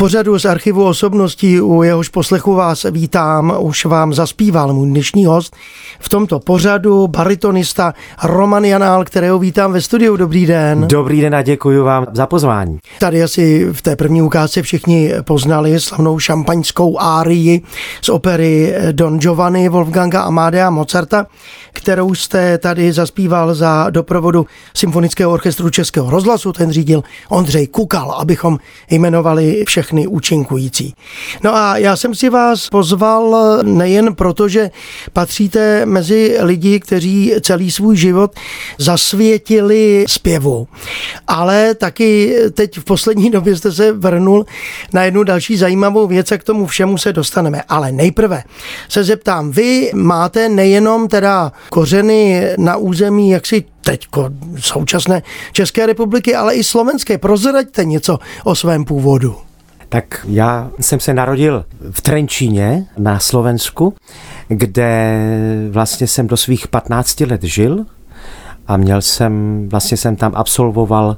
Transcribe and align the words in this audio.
Pořadu 0.00 0.38
z 0.38 0.44
archivu 0.44 0.84
osobností, 0.84 1.60
u 1.60 1.82
jehož 1.82 2.08
poslechu 2.08 2.54
vás 2.54 2.86
vítám, 2.90 3.56
už 3.58 3.84
vám 3.84 4.14
zaspíval 4.14 4.74
můj 4.74 4.88
dnešní 4.88 5.26
host. 5.26 5.56
V 5.98 6.08
tomto 6.08 6.40
pořadu 6.40 7.08
baritonista 7.08 7.94
Roman 8.24 8.64
Janál, 8.64 9.04
kterého 9.04 9.38
vítám 9.38 9.72
ve 9.72 9.80
studiu. 9.80 10.16
Dobrý 10.16 10.46
den. 10.46 10.88
Dobrý 10.88 11.20
den 11.20 11.34
a 11.34 11.42
děkuji 11.42 11.82
vám 11.82 12.06
za 12.12 12.26
pozvání. 12.26 12.78
Tady 12.98 13.22
asi 13.22 13.68
v 13.72 13.82
té 13.82 13.96
první 13.96 14.22
ukázce 14.22 14.62
všichni 14.62 15.12
poznali 15.24 15.80
slavnou 15.80 16.18
šampaňskou 16.18 16.98
árii 16.98 17.62
z 18.02 18.08
opery 18.08 18.74
Don 18.92 19.20
Giovanni 19.20 19.68
Wolfganga 19.68 20.22
Amadea 20.22 20.70
Mozarta, 20.70 21.26
kterou 21.72 22.14
jste 22.14 22.58
tady 22.58 22.92
zaspíval 22.92 23.54
za 23.54 23.90
doprovodu 23.90 24.46
Symfonického 24.74 25.32
orchestru 25.32 25.70
Českého 25.70 26.10
rozhlasu. 26.10 26.52
Ten 26.52 26.70
řídil 26.70 27.02
Ondřej 27.28 27.66
Kukal, 27.66 28.12
abychom 28.12 28.58
jmenovali 28.90 29.64
všech 29.66 29.89
všechny 29.90 30.06
účinkující. 30.06 30.94
No 31.42 31.54
a 31.54 31.76
já 31.76 31.96
jsem 31.96 32.14
si 32.14 32.28
vás 32.28 32.68
pozval 32.68 33.58
nejen 33.62 34.14
proto, 34.14 34.48
že 34.48 34.70
patříte 35.12 35.86
mezi 35.86 36.36
lidi, 36.40 36.80
kteří 36.80 37.34
celý 37.40 37.70
svůj 37.70 37.96
život 37.96 38.30
zasvětili 38.78 40.04
zpěvu, 40.08 40.68
ale 41.26 41.74
taky 41.74 42.36
teď 42.54 42.78
v 42.78 42.84
poslední 42.84 43.30
době 43.36 43.56
jste 43.56 43.72
se 43.72 43.92
vrnul 43.92 44.46
na 44.92 45.04
jednu 45.04 45.22
další 45.22 45.56
zajímavou 45.56 46.06
věc 46.06 46.32
a 46.32 46.38
k 46.38 46.44
tomu 46.44 46.66
všemu 46.66 46.98
se 46.98 47.12
dostaneme. 47.12 47.62
Ale 47.68 47.92
nejprve 47.92 48.42
se 48.88 49.04
zeptám, 49.04 49.50
vy 49.50 49.90
máte 49.94 50.48
nejenom 50.48 51.08
teda 51.08 51.52
kořeny 51.70 52.42
na 52.58 52.76
území 52.76 53.30
jaksi 53.30 53.64
teďko 53.80 54.30
současné 54.58 55.22
České 55.52 55.86
republiky, 55.86 56.34
ale 56.34 56.54
i 56.54 56.64
slovenské. 56.64 57.18
Prozraďte 57.18 57.84
něco 57.84 58.18
o 58.44 58.54
svém 58.54 58.84
původu. 58.84 59.49
Tak 59.90 60.26
já 60.28 60.70
jsem 60.80 61.00
se 61.00 61.14
narodil 61.14 61.64
v 61.90 62.00
Trenčíně 62.00 62.86
na 62.98 63.18
Slovensku, 63.18 63.94
kde 64.48 65.18
vlastně 65.70 66.06
jsem 66.06 66.26
do 66.26 66.36
svých 66.36 66.68
15 66.68 67.20
let 67.20 67.42
žil 67.42 67.86
a 68.66 68.76
měl 68.76 69.02
jsem, 69.02 69.66
vlastně 69.68 69.96
jsem 69.96 70.16
tam 70.16 70.32
absolvoval 70.34 71.16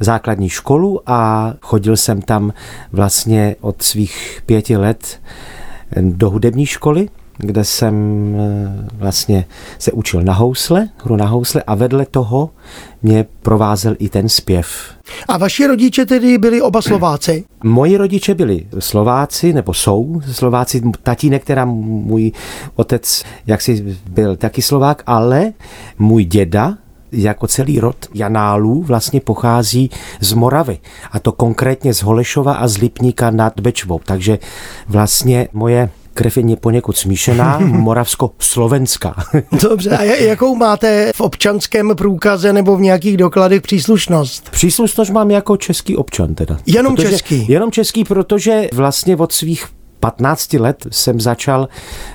základní 0.00 0.48
školu 0.48 1.00
a 1.06 1.52
chodil 1.60 1.96
jsem 1.96 2.22
tam 2.22 2.52
vlastně 2.92 3.56
od 3.60 3.82
svých 3.82 4.42
pěti 4.46 4.76
let 4.76 5.20
do 6.00 6.30
hudební 6.30 6.66
školy 6.66 7.08
kde 7.42 7.64
jsem 7.64 7.94
eh, 8.40 8.88
vlastně 8.94 9.44
se 9.78 9.92
učil 9.92 10.22
na 10.22 10.32
housle, 10.32 10.88
hru 11.04 11.16
na 11.16 11.26
housle 11.26 11.62
a 11.66 11.74
vedle 11.74 12.06
toho 12.06 12.50
mě 13.02 13.26
provázel 13.42 13.94
i 13.98 14.08
ten 14.08 14.28
zpěv. 14.28 14.94
A 15.28 15.38
vaši 15.38 15.66
rodiče 15.66 16.06
tedy 16.06 16.38
byli 16.38 16.62
oba 16.62 16.82
Slováci? 16.82 17.44
Moji 17.64 17.96
rodiče 17.96 18.34
byli 18.34 18.66
Slováci, 18.78 19.52
nebo 19.52 19.74
jsou 19.74 20.20
Slováci. 20.32 20.82
Tatínek, 21.02 21.42
která 21.42 21.64
můj 21.64 22.32
otec, 22.76 23.24
jak 23.46 23.60
si 23.60 23.96
byl 24.10 24.36
taky 24.36 24.62
Slovák, 24.62 25.02
ale 25.06 25.52
můj 25.98 26.24
děda, 26.24 26.76
jako 27.12 27.46
celý 27.46 27.80
rod 27.80 27.96
Janálů 28.14 28.82
vlastně 28.82 29.20
pochází 29.20 29.90
z 30.20 30.32
Moravy. 30.32 30.78
A 31.12 31.18
to 31.18 31.32
konkrétně 31.32 31.94
z 31.94 32.02
Holešova 32.02 32.54
a 32.54 32.68
z 32.68 32.76
Lipníka 32.76 33.30
nad 33.30 33.60
Bečvou. 33.60 34.00
Takže 34.04 34.38
vlastně 34.88 35.48
moje 35.52 35.90
krev 36.14 36.36
je 36.36 36.56
poněkud 36.56 36.96
smíšená, 36.96 37.58
moravsko-slovenská. 37.60 39.14
Dobře, 39.62 39.90
a 39.90 40.02
jakou 40.02 40.54
máte 40.54 41.12
v 41.14 41.20
občanském 41.20 41.96
průkaze 41.96 42.52
nebo 42.52 42.76
v 42.76 42.80
nějakých 42.80 43.16
dokladech 43.16 43.62
příslušnost? 43.62 44.50
Příslušnost 44.50 45.10
mám 45.10 45.30
jako 45.30 45.56
český 45.56 45.96
občan 45.96 46.34
teda. 46.34 46.58
Jenom 46.66 46.94
protože, 46.94 47.10
český? 47.10 47.46
Jenom 47.48 47.70
český, 47.70 48.04
protože 48.04 48.68
vlastně 48.72 49.16
od 49.16 49.32
svých 49.32 49.66
15 50.00 50.52
let 50.52 50.86
jsem 50.90 51.20
začal 51.20 51.68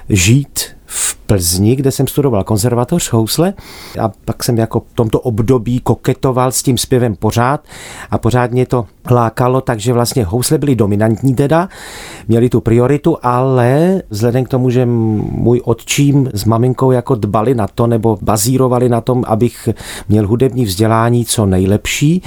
žít 0.10 0.60
v 0.86 1.16
Plzni, 1.16 1.76
kde 1.76 1.92
jsem 1.92 2.08
studoval 2.08 2.44
konzervatoř 2.44 3.12
housle 3.12 3.54
a 4.02 4.12
pak 4.26 4.44
jsem 4.44 4.58
jako 4.58 4.80
v 4.80 4.94
tomto 4.94 5.20
období 5.20 5.80
koketoval 5.80 6.52
s 6.52 6.64
tím 6.64 6.78
zpěvem 6.78 7.16
pořád 7.16 7.64
a 8.12 8.18
pořád 8.18 8.52
mě 8.52 8.66
to 8.66 8.86
lákalo, 9.12 9.62
takže 9.62 9.94
vlastně 9.94 10.24
housle 10.24 10.58
byly 10.58 10.76
dominantní 10.76 11.36
teda, 11.36 11.70
měli 12.28 12.50
tu 12.50 12.62
prioritu, 12.62 13.18
ale 13.24 14.02
vzhledem 14.10 14.46
k 14.46 14.50
tomu, 14.50 14.70
že 14.70 14.86
můj 14.86 15.62
otčím 15.66 16.30
s 16.34 16.46
maminkou 16.46 16.92
jako 16.92 17.16
dbali 17.16 17.56
na 17.56 17.68
to 17.68 17.88
nebo 17.88 18.18
bazírovali 18.22 18.90
na 18.90 19.02
tom, 19.02 19.24
abych 19.28 19.70
měl 20.10 20.28
hudební 20.28 20.66
vzdělání 20.66 21.26
co 21.26 21.46
nejlepší, 21.46 22.22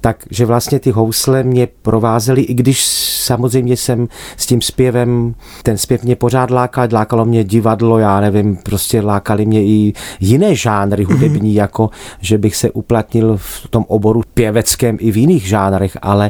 takže 0.00 0.46
vlastně 0.46 0.78
ty 0.78 0.90
housle 0.90 1.42
mě 1.42 1.68
provázely, 1.82 2.42
i 2.42 2.54
když 2.54 2.84
samozřejmě 3.26 3.76
jsem 3.76 4.08
s 4.36 4.46
tím 4.46 4.62
zpěvem, 4.62 5.34
ten 5.62 5.78
zpěv 5.78 6.02
mě 6.02 6.16
pořád 6.16 6.50
lákal, 6.50 6.88
lákalo 6.92 7.24
mě 7.24 7.44
divadlo, 7.44 7.98
já 7.98 8.20
nevím, 8.20 8.56
prostě 8.56 9.00
lákali 9.00 9.46
mě 9.46 9.62
i 9.62 9.92
jiné 10.20 10.54
žánry 10.54 11.04
hudební, 11.04 11.52
mm-hmm. 11.52 11.56
jako 11.56 11.90
že 12.20 12.38
bych 12.38 12.56
se 12.56 12.70
uplatnil 12.70 13.36
v 13.36 13.68
tom 13.70 13.84
oboru 13.88 14.22
pěveckém 14.34 14.96
i 15.00 15.10
v 15.10 15.16
jiných 15.16 15.48
žánrech, 15.48 15.96
ale 16.02 16.25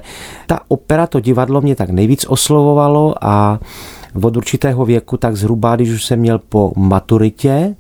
ta 0.46 0.60
opera, 0.68 1.06
to 1.06 1.20
divadlo 1.20 1.60
mě 1.60 1.76
tak 1.76 1.90
nejvíc 1.90 2.26
oslovovalo 2.28 3.14
a 3.20 3.60
od 4.22 4.36
určitého 4.36 4.84
věku, 4.84 5.16
tak 5.16 5.36
zhruba, 5.36 5.76
když 5.76 5.90
už 5.90 6.04
jsem 6.04 6.18
měl 6.18 6.38
po 6.38 6.72
maturitě, 6.76 7.76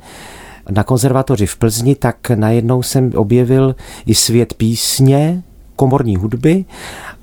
na 0.70 0.82
konzervatoři 0.82 1.46
v 1.46 1.56
Plzni, 1.56 1.94
tak 1.94 2.30
najednou 2.34 2.82
jsem 2.82 3.12
objevil 3.14 3.76
i 4.06 4.14
svět 4.14 4.54
písně, 4.54 5.42
komorní 5.76 6.16
hudby 6.16 6.64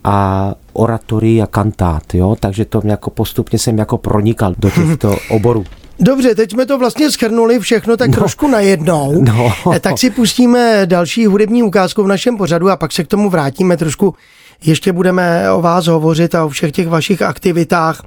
a 0.03 0.49
oratory 0.73 1.41
a 1.41 1.47
kantát, 1.47 2.13
jo? 2.13 2.35
takže 2.39 2.65
to 2.65 2.81
jako 2.83 3.09
postupně 3.09 3.59
jsem 3.59 3.77
jako 3.77 3.97
pronikal 3.97 4.55
do 4.57 4.69
těchto 4.69 5.17
oborů. 5.29 5.65
Dobře, 5.99 6.35
teď 6.35 6.51
jsme 6.51 6.65
to 6.65 6.79
vlastně 6.79 7.11
schrnuli 7.11 7.59
všechno 7.59 7.97
tak 7.97 8.09
no, 8.09 8.15
trošku 8.15 8.47
najednou. 8.47 9.23
No. 9.23 9.53
Tak 9.79 9.97
si 9.97 10.09
pustíme 10.09 10.81
další 10.85 11.25
hudební 11.25 11.63
ukázku 11.63 12.03
v 12.03 12.07
našem 12.07 12.37
pořadu 12.37 12.69
a 12.69 12.77
pak 12.77 12.91
se 12.91 13.03
k 13.03 13.07
tomu 13.07 13.29
vrátíme 13.29 13.77
trošku. 13.77 14.15
Ještě 14.66 14.94
budeme 14.94 15.51
o 15.51 15.62
vás 15.62 15.88
hovořit 15.88 16.35
a 16.35 16.46
o 16.46 16.50
všech 16.50 16.72
těch 16.72 16.88
vašich 16.88 17.22
aktivitách. 17.22 18.03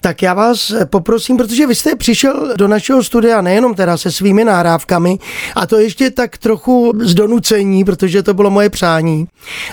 Tak 0.00 0.22
já 0.22 0.34
vás 0.34 0.72
poprosím, 0.84 1.36
protože 1.36 1.66
vy 1.66 1.74
jste 1.74 1.96
přišel 1.96 2.54
do 2.56 2.68
našeho 2.68 3.04
studia 3.04 3.40
nejenom 3.40 3.74
teda 3.74 3.96
se 3.96 4.12
svými 4.12 4.44
náhrávkami, 4.44 5.18
a 5.54 5.66
to 5.66 5.78
ještě 5.78 6.10
tak 6.10 6.38
trochu 6.38 6.92
z 7.00 7.14
donucení, 7.14 7.84
protože 7.84 8.22
to 8.22 8.34
bylo 8.34 8.50
moje 8.50 8.70
přání, 8.70 9.26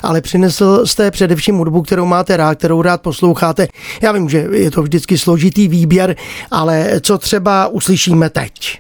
ale 0.04 0.22
přinesl 0.22 0.86
jste 0.86 1.12
především 1.12 1.58
hudbu, 1.58 1.82
kterou 1.82 2.06
máte 2.06 2.38
rád, 2.38 2.58
kterou 2.58 2.82
rád 2.82 3.02
posloucháte. 3.02 3.68
Já 4.02 4.12
vím, 4.12 4.30
že 4.30 4.48
je 4.52 4.72
to 4.72 4.84
vždycky 4.84 5.18
složitý 5.18 5.68
výběr, 5.68 6.16
ale 6.52 7.02
co 7.02 7.18
třeba 7.18 7.68
uslyšíme 7.68 8.30
teď? 8.30 8.80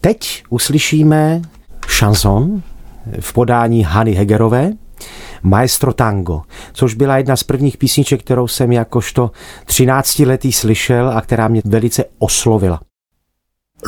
Teď 0.00 0.42
uslyšíme 0.48 1.42
šanson 1.88 2.62
v 3.20 3.32
podání 3.32 3.82
Hany 3.82 4.12
Hegerové, 4.12 4.72
Maestro 5.42 5.92
Tango, 5.92 6.42
což 6.72 6.94
byla 6.94 7.16
jedna 7.16 7.36
z 7.36 7.42
prvních 7.42 7.76
písniček, 7.76 8.20
kterou 8.20 8.48
jsem 8.48 8.72
jakožto 8.72 9.30
13 9.64 10.18
letý 10.18 10.52
slyšel 10.52 11.10
a 11.10 11.20
která 11.20 11.48
mě 11.48 11.62
velice 11.64 12.04
oslovila. 12.18 12.80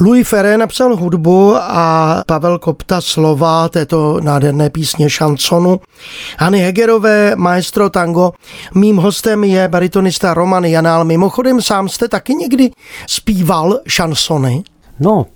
Louis 0.00 0.28
Ferré 0.28 0.58
napsal 0.58 0.96
hudbu 0.96 1.56
a 1.56 2.22
Pavel 2.26 2.58
Kopta 2.58 3.00
slova 3.00 3.68
této 3.68 4.20
nádherné 4.20 4.70
písně 4.70 5.10
šansonu. 5.10 5.80
Hany 6.38 6.58
Hegerové, 6.58 7.36
maestro 7.36 7.90
tango. 7.90 8.32
Mým 8.74 8.96
hostem 8.96 9.44
je 9.44 9.68
baritonista 9.68 10.34
Roman 10.34 10.64
Janál. 10.64 11.04
Mimochodem 11.04 11.62
sám 11.62 11.88
jste 11.88 12.08
taky 12.08 12.34
někdy 12.34 12.70
zpíval 13.06 13.80
šansony? 13.86 14.62
No, 15.00 15.26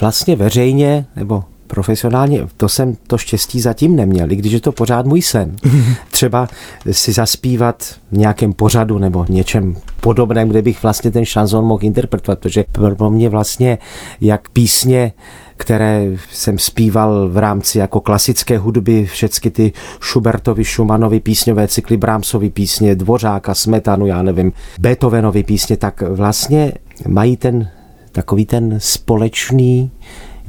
vlastně 0.00 0.36
veřejně, 0.36 1.06
nebo 1.16 1.44
profesionálně, 1.70 2.46
to 2.56 2.68
jsem 2.68 2.96
to 3.06 3.18
štěstí 3.18 3.60
zatím 3.60 3.96
neměl, 3.96 4.32
i 4.32 4.36
když 4.36 4.52
je 4.52 4.60
to 4.60 4.72
pořád 4.72 5.06
můj 5.06 5.22
sen. 5.22 5.56
Třeba 6.10 6.48
si 6.90 7.12
zaspívat 7.12 7.82
v 8.12 8.16
nějakém 8.16 8.52
pořadu 8.52 8.98
nebo 8.98 9.26
něčem 9.28 9.76
podobném, 10.00 10.48
kde 10.48 10.62
bych 10.62 10.82
vlastně 10.82 11.10
ten 11.10 11.24
šanzon 11.24 11.64
mohl 11.64 11.84
interpretovat, 11.84 12.38
protože 12.38 12.64
pro 12.96 13.10
mě 13.10 13.28
vlastně 13.28 13.78
jak 14.20 14.48
písně 14.48 15.12
které 15.60 16.06
jsem 16.30 16.58
zpíval 16.58 17.28
v 17.28 17.36
rámci 17.38 17.78
jako 17.78 18.00
klasické 18.00 18.58
hudby, 18.58 19.06
všechny 19.06 19.50
ty 19.50 19.72
Schubertovi, 20.00 20.64
Schumannovi 20.64 21.20
písňové 21.20 21.68
cykly, 21.68 21.96
Brahmsovi 21.96 22.50
písně, 22.50 22.94
Dvořáka, 22.94 23.54
Smetanu, 23.54 24.06
já 24.06 24.22
nevím, 24.22 24.52
Beethovenovi 24.78 25.42
písně, 25.42 25.76
tak 25.76 26.02
vlastně 26.02 26.72
mají 27.08 27.36
ten 27.36 27.68
takový 28.12 28.46
ten 28.46 28.74
společný 28.78 29.90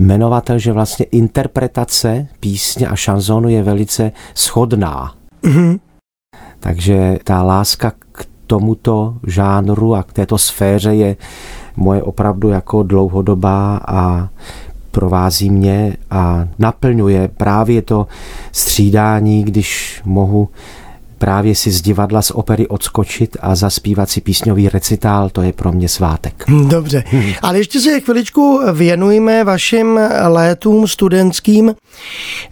jmenovatel, 0.02 0.60
že 0.60 0.72
vlastně 0.72 1.06
interpretace 1.06 2.28
písně 2.40 2.88
a 2.88 2.96
šanzonu 2.96 3.50
je 3.50 3.64
velice 3.64 4.12
schodná. 4.34 5.14
Mm-hmm. 5.44 5.80
Takže 6.60 7.18
ta 7.24 7.44
láska 7.44 7.92
k 8.12 8.26
tomuto 8.48 9.16
žánru 9.28 9.96
a 9.96 10.04
k 10.04 10.14
této 10.14 10.38
sféře 10.38 10.96
je 10.96 11.16
moje 11.76 12.04
opravdu 12.04 12.50
jako 12.50 12.84
dlouhodobá 12.84 13.78
a 13.88 14.30
provází 14.92 15.50
mě 15.50 15.98
a 16.10 16.48
naplňuje 16.60 17.28
právě 17.28 17.82
to 17.82 18.08
střídání, 18.52 19.44
když 19.44 20.02
mohu 20.06 20.50
právě 21.22 21.56
si 21.56 21.72
z 21.72 21.82
divadla 21.82 22.22
z 22.22 22.32
opery 22.32 22.68
odskočit 22.68 23.38
a 23.42 23.56
zaspívat 23.56 24.10
si 24.10 24.22
písňový 24.22 24.70
recitál, 24.70 25.30
to 25.30 25.42
je 25.42 25.54
pro 25.54 25.72
mě 25.72 25.90
svátek. 25.90 26.46
Dobře, 26.68 27.04
ale 27.42 27.58
ještě 27.58 27.80
se 27.80 28.00
chviličku 28.00 28.62
věnujeme 28.74 29.44
vašim 29.44 30.00
létům 30.28 30.88
studentským. 30.88 31.76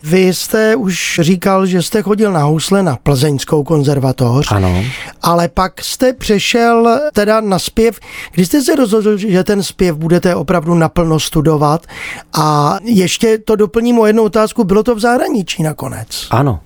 Vy 0.03 0.33
jste 0.33 0.75
už 0.75 1.19
říkal, 1.23 1.65
že 1.65 1.81
jste 1.81 2.01
chodil 2.01 2.31
na 2.31 2.43
housle 2.43 2.83
na 2.83 2.97
Plzeňskou 3.03 3.63
konzervatoř. 3.63 4.51
Ano. 4.51 4.83
Ale 5.21 5.47
pak 5.47 5.83
jste 5.83 6.13
přešel 6.13 6.99
teda 7.13 7.41
na 7.41 7.59
zpěv. 7.59 7.99
Kdy 8.31 8.45
jste 8.45 8.61
se 8.61 8.75
rozhodl, 8.75 9.17
že 9.17 9.43
ten 9.43 9.63
zpěv 9.63 9.95
budete 9.95 10.35
opravdu 10.35 10.73
naplno 10.73 11.19
studovat? 11.19 11.85
A 12.33 12.77
ještě 12.83 13.37
to 13.37 13.55
doplním 13.55 13.99
o 13.99 14.05
jednu 14.05 14.23
otázku. 14.23 14.63
Bylo 14.63 14.83
to 14.83 14.95
v 14.95 14.99
zahraničí 14.99 15.63
nakonec? 15.63 16.27
Ano, 16.31 16.59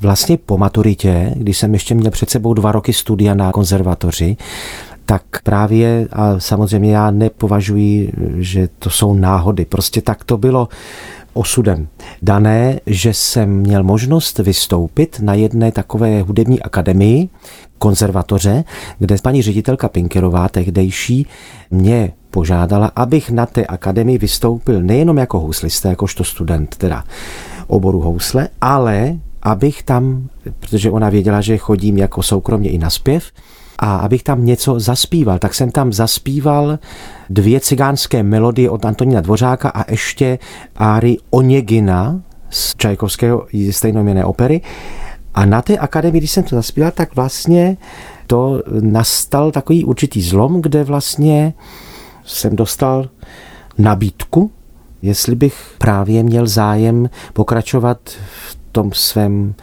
Vlastně 0.00 0.36
po 0.36 0.58
maturitě, 0.58 1.32
když 1.36 1.58
jsem 1.58 1.72
ještě 1.72 1.94
měl 1.94 2.10
před 2.10 2.30
sebou 2.30 2.54
dva 2.54 2.72
roky 2.72 2.92
studia 2.92 3.34
na 3.34 3.52
konzervatoři, 3.52 4.36
tak 5.06 5.22
právě, 5.42 6.08
a 6.12 6.40
samozřejmě 6.40 6.92
já 6.92 7.10
nepovažuji, 7.10 8.12
že 8.36 8.68
to 8.78 8.90
jsou 8.90 9.14
náhody, 9.14 9.64
prostě 9.64 10.02
tak 10.02 10.24
to 10.24 10.36
bylo 10.36 10.68
osudem 11.32 11.88
dané, 12.22 12.80
že 12.86 13.14
jsem 13.14 13.50
měl 13.50 13.82
možnost 13.82 14.38
vystoupit 14.38 15.20
na 15.22 15.34
jedné 15.34 15.72
takové 15.72 16.22
hudební 16.22 16.62
akademii, 16.62 17.28
konzervatoře, 17.78 18.64
kde 18.98 19.16
paní 19.22 19.42
ředitelka 19.42 19.88
Pinkerová, 19.88 20.48
tehdejší, 20.48 21.26
mě 21.70 22.12
požádala, 22.30 22.92
abych 22.96 23.30
na 23.30 23.46
té 23.46 23.66
akademii 23.66 24.18
vystoupil 24.18 24.82
nejenom 24.82 25.18
jako 25.18 25.40
houslista, 25.40 25.88
jakožto 25.88 26.24
student 26.24 26.76
teda 26.76 27.04
oboru 27.66 28.00
housle, 28.00 28.48
ale 28.60 29.18
abych 29.48 29.82
tam, 29.82 30.28
protože 30.60 30.90
ona 30.90 31.08
věděla, 31.08 31.40
že 31.40 31.56
chodím 31.56 31.98
jako 31.98 32.22
soukromně 32.22 32.70
i 32.70 32.78
na 32.78 32.90
zpěv, 32.90 33.24
a 33.78 33.96
abych 33.96 34.22
tam 34.22 34.44
něco 34.44 34.80
zaspíval, 34.80 35.38
tak 35.38 35.54
jsem 35.54 35.70
tam 35.70 35.92
zaspíval 35.92 36.78
dvě 37.30 37.60
cigánské 37.60 38.22
melodie 38.22 38.70
od 38.70 38.84
Antonína 38.84 39.20
Dvořáka 39.20 39.68
a 39.68 39.90
ještě 39.90 40.38
áry 40.76 41.16
Oněgina 41.30 42.20
z 42.50 42.74
Čajkovského 42.76 43.46
stejnoměné 43.70 44.24
opery. 44.24 44.60
A 45.34 45.44
na 45.44 45.62
té 45.62 45.78
akademii, 45.78 46.20
když 46.20 46.30
jsem 46.30 46.44
to 46.44 46.56
zaspíval, 46.56 46.90
tak 46.90 47.16
vlastně 47.16 47.76
to 48.26 48.62
nastal 48.80 49.50
takový 49.50 49.84
určitý 49.84 50.22
zlom, 50.22 50.62
kde 50.62 50.84
vlastně 50.84 51.54
jsem 52.24 52.56
dostal 52.56 53.08
nabídku, 53.78 54.50
jestli 55.02 55.34
bych 55.34 55.74
právě 55.78 56.22
měl 56.22 56.46
zájem 56.46 57.10
pokračovat 57.32 57.98
v 58.40 58.57
tom 58.72 58.92
svém 58.92 59.54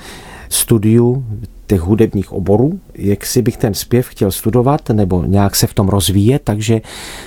studiu 0.49 1.25
těch 1.67 1.81
hudebních 1.81 2.31
oborů, 2.31 2.79
jak 2.95 3.25
si 3.25 3.41
bych 3.41 3.57
ten 3.57 3.73
zpěv 3.73 4.07
chtěl 4.07 4.31
studovat 4.31 4.89
nebo 4.89 5.23
nějak 5.23 5.55
se 5.55 5.67
v 5.67 5.73
tom 5.73 5.89
rozvíjet, 5.89 6.41
takže 6.43 6.81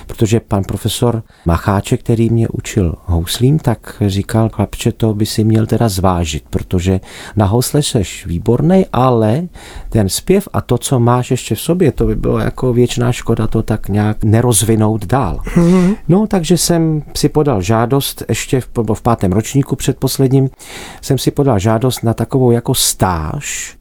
protože 0.07 0.39
pan 0.39 0.63
profesor 0.63 1.23
Macháček, 1.45 1.99
který 1.99 2.29
mě 2.29 2.47
učil 2.47 2.95
houslím, 3.05 3.59
tak 3.59 4.03
říkal, 4.07 4.49
chlapče, 4.49 4.91
to 4.91 5.13
by 5.13 5.25
si 5.25 5.43
měl 5.43 5.65
teda 5.65 5.89
zvážit, 5.89 6.43
protože 6.49 6.99
na 7.35 7.45
housle 7.45 7.83
seš 7.83 8.25
výborný, 8.25 8.85
ale 8.93 9.47
ten 9.89 10.09
zpěv 10.09 10.47
a 10.53 10.61
to, 10.61 10.77
co 10.77 10.99
máš 10.99 11.31
ještě 11.31 11.55
v 11.55 11.61
sobě, 11.61 11.91
to 11.91 12.05
by 12.05 12.15
bylo 12.15 12.39
jako 12.39 12.73
věčná 12.73 13.11
škoda 13.11 13.47
to 13.47 13.63
tak 13.63 13.89
nějak 13.89 14.23
nerozvinout 14.23 15.05
dál. 15.05 15.39
Mm-hmm. 15.55 15.95
No, 16.07 16.27
takže 16.27 16.57
jsem 16.57 17.03
si 17.15 17.29
podal 17.29 17.61
žádost, 17.61 18.23
ještě 18.29 18.61
v, 18.61 18.67
v 18.93 19.01
pátém 19.01 19.31
ročníku 19.31 19.75
předposledním, 19.75 20.49
jsem 21.01 21.17
si 21.17 21.31
podal 21.31 21.59
žádost 21.59 22.03
na 22.03 22.13
takovou 22.13 22.51
jako 22.51 22.75
stáž, 22.75 23.77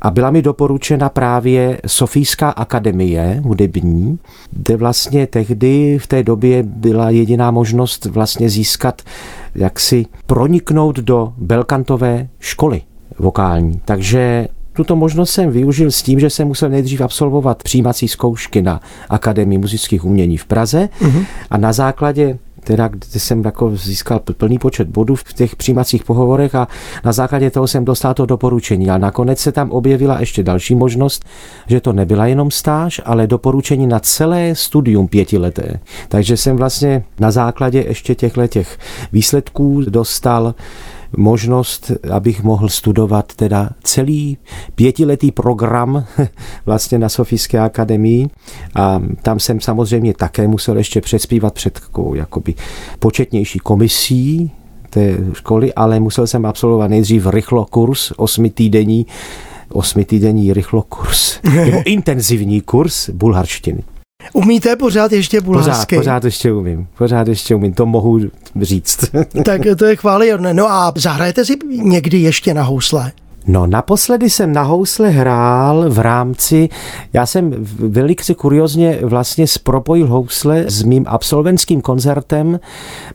a 0.00 0.10
byla 0.10 0.30
mi 0.30 0.42
doporučena 0.42 1.08
právě 1.08 1.80
Sofijská 1.86 2.50
akademie 2.50 3.42
hudební, 3.44 4.18
kde 4.50 4.76
vlastně 4.76 5.26
tehdy 5.26 5.98
v 5.98 6.06
té 6.06 6.22
době 6.22 6.62
byla 6.62 7.10
jediná 7.10 7.50
možnost 7.50 8.04
vlastně 8.04 8.50
získat, 8.50 9.02
jak 9.54 9.80
si 9.80 10.06
proniknout 10.26 10.96
do 10.96 11.32
belkantové 11.38 12.28
školy 12.40 12.82
vokální. 13.18 13.80
Takže 13.84 14.48
tuto 14.72 14.96
možnost 14.96 15.30
jsem 15.30 15.50
využil 15.50 15.90
s 15.90 16.02
tím, 16.02 16.20
že 16.20 16.30
jsem 16.30 16.48
musel 16.48 16.68
nejdřív 16.68 17.00
absolvovat 17.00 17.62
přijímací 17.62 18.08
zkoušky 18.08 18.62
na 18.62 18.80
Akademii 19.08 19.58
muzických 19.58 20.04
umění 20.04 20.36
v 20.36 20.46
Praze 20.46 20.88
mm-hmm. 21.00 21.24
a 21.50 21.58
na 21.58 21.72
základě 21.72 22.38
teda, 22.64 22.88
kde 22.88 23.20
jsem 23.20 23.44
jako 23.44 23.76
získal 23.76 24.20
plný 24.36 24.58
počet 24.58 24.88
bodů 24.88 25.14
v 25.14 25.32
těch 25.32 25.56
přijímacích 25.56 26.04
pohovorech 26.04 26.54
a 26.54 26.68
na 27.04 27.12
základě 27.12 27.50
toho 27.50 27.66
jsem 27.66 27.84
dostal 27.84 28.14
to 28.14 28.26
doporučení. 28.26 28.90
A 28.90 28.98
nakonec 28.98 29.38
se 29.38 29.52
tam 29.52 29.70
objevila 29.70 30.20
ještě 30.20 30.42
další 30.42 30.74
možnost, 30.74 31.24
že 31.66 31.80
to 31.80 31.92
nebyla 31.92 32.26
jenom 32.26 32.50
stáž, 32.50 33.00
ale 33.04 33.26
doporučení 33.26 33.86
na 33.86 34.00
celé 34.00 34.54
studium 34.54 35.08
pětileté. 35.08 35.80
Takže 36.08 36.36
jsem 36.36 36.56
vlastně 36.56 37.04
na 37.20 37.30
základě 37.30 37.84
ještě 37.88 38.14
těchto 38.14 38.46
těch 38.46 38.78
výsledků 39.12 39.82
dostal 39.88 40.54
možnost, 41.16 41.90
abych 42.12 42.42
mohl 42.42 42.68
studovat 42.68 43.32
teda 43.36 43.70
celý 43.82 44.38
pětiletý 44.74 45.32
program 45.32 46.04
vlastně 46.66 46.98
na 46.98 47.08
Sofijské 47.08 47.60
akademii 47.60 48.28
a 48.74 49.02
tam 49.22 49.40
jsem 49.40 49.60
samozřejmě 49.60 50.14
také 50.14 50.48
musel 50.48 50.78
ještě 50.78 51.00
předspívat 51.00 51.54
před 51.54 51.80
jakoby 52.14 52.54
početnější 52.98 53.58
komisí 53.58 54.50
té 54.90 55.16
školy, 55.32 55.74
ale 55.74 56.00
musel 56.00 56.26
jsem 56.26 56.46
absolvovat 56.46 56.90
nejdřív 56.90 57.26
rychlo 57.26 57.64
kurz, 57.64 58.12
osmi 58.16 58.50
týdenní, 58.50 59.06
osmi 59.72 60.04
týdenní 60.04 60.52
rychlo 60.52 60.82
kurz, 60.82 61.40
nebo 61.54 61.82
intenzivní 61.84 62.60
kurz 62.60 63.10
bulharštiny. 63.10 63.82
Umíte 64.32 64.76
pořád 64.76 65.12
ještě 65.12 65.40
bulharsky? 65.40 65.96
Pořád, 65.96 66.00
pořád 66.00 66.24
ještě 66.24 66.52
umím. 66.52 66.86
Pořád 66.98 67.28
ještě 67.28 67.54
umím, 67.54 67.72
to 67.72 67.86
mohu 67.86 68.20
říct. 68.60 69.04
tak 69.44 69.60
to 69.78 69.84
je 69.84 69.96
chválihodné. 69.96 70.54
No 70.54 70.70
a 70.70 70.92
zahrajete 70.96 71.44
si 71.44 71.56
někdy 71.68 72.18
ještě 72.18 72.54
na 72.54 72.62
housle? 72.62 73.12
No 73.46 73.66
naposledy 73.66 74.30
jsem 74.30 74.52
na 74.52 74.62
housle 74.62 75.08
hrál 75.08 75.90
v 75.90 75.98
rámci, 75.98 76.68
já 77.12 77.26
jsem 77.26 77.54
velice 77.78 78.34
kuriozně 78.34 78.98
vlastně 79.02 79.46
spropojil 79.46 80.06
housle 80.06 80.64
s 80.68 80.82
mým 80.82 81.04
absolventským 81.08 81.80
koncertem 81.80 82.60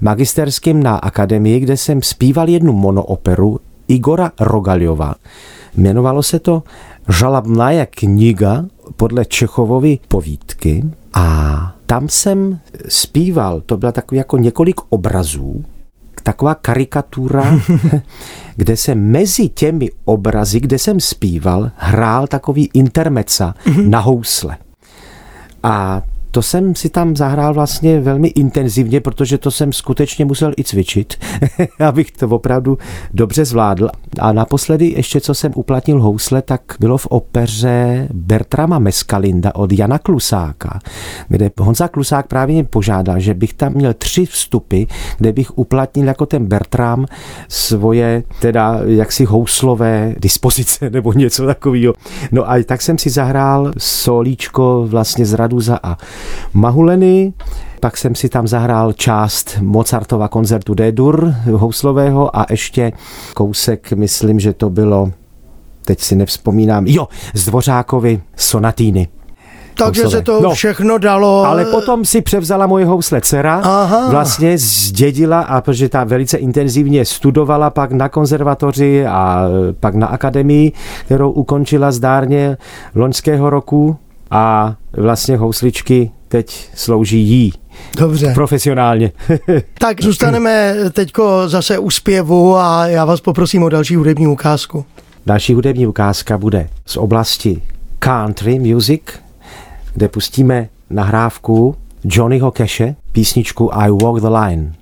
magisterským 0.02 0.84
na 0.84 0.96
akademii, 0.96 1.60
kde 1.60 1.78
jsem 1.78 2.02
zpíval 2.02 2.50
jednu 2.50 2.74
monooperu 2.74 3.60
Igora 3.88 4.32
Rogaljova. 4.40 5.16
Jmenovalo 5.78 6.24
se 6.24 6.40
to 6.40 6.64
Žalabná 7.10 7.86
kniha 7.86 8.66
podle 8.96 9.26
Čechovovy 9.26 10.00
povídky 10.08 10.84
a 11.14 11.76
tam 11.86 12.10
jsem 12.10 12.60
zpíval, 12.88 13.62
to 13.62 13.78
byla 13.78 13.92
takový 13.92 14.18
jako 14.18 14.38
několik 14.38 14.82
obrazů, 14.90 15.66
taková 16.24 16.56
karikatura, 16.56 17.60
kde 18.56 18.78
se 18.78 18.96
mezi 18.96 19.50
těmi 19.50 19.90
obrazy, 20.06 20.60
kde 20.60 20.80
jsem 20.80 21.00
zpíval, 21.00 21.72
hrál 21.76 22.28
takový 22.28 22.70
intermeca 22.74 23.56
mm-hmm. 23.66 23.90
na 23.90 24.00
housle. 24.00 24.58
A 25.64 26.02
to 26.34 26.42
jsem 26.42 26.76
si 26.76 26.90
tam 26.90 27.16
zahrál 27.16 27.54
vlastně 27.54 28.02
velmi 28.02 28.28
intenzivně, 28.28 29.02
protože 29.02 29.38
to 29.38 29.52
jsem 29.52 29.74
skutečně 29.74 30.26
musel 30.26 30.54
i 30.58 30.64
cvičit, 30.64 31.14
abych 31.80 32.12
to 32.12 32.28
opravdu 32.28 32.78
dobře 33.14 33.46
zvládl. 33.46 33.90
A 34.20 34.32
naposledy 34.32 34.94
ještě, 34.98 35.22
co 35.22 35.34
jsem 35.34 35.52
uplatnil 35.56 36.02
housle, 36.02 36.42
tak 36.42 36.62
bylo 36.80 36.98
v 36.98 37.06
opeře 37.06 38.08
Bertrama 38.14 38.80
Meskalinda 38.80 39.56
od 39.56 39.72
Jana 39.72 40.00
Klusáka, 40.00 40.80
kde 41.28 41.52
Honza 41.60 41.88
Klusák 41.88 42.28
právě 42.28 42.54
mě 42.54 42.64
požádal, 42.64 43.20
že 43.20 43.34
bych 43.34 43.54
tam 43.54 43.74
měl 43.74 43.94
tři 43.94 44.26
vstupy, 44.26 44.84
kde 45.18 45.32
bych 45.34 45.58
uplatnil 45.58 46.08
jako 46.08 46.26
ten 46.26 46.46
Bertram 46.46 47.06
svoje 47.48 48.24
teda 48.40 48.80
jaksi 48.86 49.26
houslové 49.26 50.16
dispozice 50.20 50.90
nebo 50.90 51.14
něco 51.14 51.46
takového. 51.46 51.94
No 52.32 52.52
a 52.52 52.64
tak 52.64 52.82
jsem 52.82 52.98
si 52.98 53.10
zahrál 53.10 53.72
solíčko 53.78 54.86
vlastně 54.88 55.26
z 55.26 55.34
Raduza 55.34 55.80
a 55.84 55.98
Mahuleny, 56.54 57.34
pak 57.80 57.98
jsem 57.98 58.16
si 58.16 58.30
tam 58.30 58.48
zahrál 58.48 58.94
část 58.94 59.58
Mozartova 59.62 60.28
koncertu 60.28 60.74
D-dur 60.74 61.36
houslového 61.52 62.38
a 62.38 62.46
ještě 62.50 62.92
kousek, 63.34 63.92
myslím, 63.92 64.40
že 64.40 64.54
to 64.54 64.70
bylo, 64.70 65.12
teď 65.86 66.00
si 66.00 66.16
nevzpomínám, 66.16 66.88
jo, 66.88 67.08
z 67.34 67.46
Dvořákovi 67.46 68.22
sonatíny. 68.36 69.08
Takže 69.76 70.10
se 70.10 70.22
to 70.22 70.42
no, 70.42 70.52
všechno 70.52 70.98
dalo. 70.98 71.46
Ale 71.46 71.66
potom 71.66 72.06
si 72.06 72.22
převzala 72.22 72.68
moje 72.68 72.86
housle 72.86 73.22
dcera, 73.22 73.62
Aha. 73.64 74.10
vlastně 74.10 74.58
zdědila, 74.58 75.42
a 75.42 75.62
protože 75.62 75.90
ta 75.90 76.04
velice 76.04 76.38
intenzivně 76.38 77.06
studovala 77.06 77.70
pak 77.70 77.92
na 77.92 78.10
konzervatoři 78.10 79.06
a 79.06 79.46
pak 79.80 79.96
na 79.96 80.08
akademii, 80.08 80.72
kterou 81.06 81.32
ukončila 81.32 81.92
zdárně 81.92 82.58
loňského 82.96 83.50
roku 83.50 83.98
a 84.34 84.76
vlastně 84.98 85.38
housličky 85.38 86.12
teď 86.28 86.70
slouží 86.76 87.20
jí. 87.20 87.54
Dobře. 87.98 88.34
Profesionálně. 88.34 89.12
tak 89.80 90.02
zůstaneme 90.02 90.76
teďko 90.92 91.50
zase 91.50 91.80
u 91.80 91.90
zpěvu 91.90 92.58
a 92.58 92.88
já 92.88 93.06
vás 93.06 93.22
poprosím 93.22 93.64
o 93.64 93.70
další 93.70 93.96
hudební 93.96 94.28
ukázku. 94.28 94.86
Další 95.26 95.54
hudební 95.54 95.88
ukázka 95.88 96.38
bude 96.38 96.70
z 96.86 96.98
oblasti 96.98 97.62
country 98.00 98.60
music, 98.60 99.02
kde 99.94 100.08
pustíme 100.08 100.70
nahrávku 100.90 101.76
Johnnyho 102.04 102.52
Cache, 102.52 102.96
písničku 103.12 103.74
I 103.74 103.92
Walk 103.92 104.22
the 104.22 104.28
Line. 104.28 104.74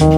I 0.00 0.17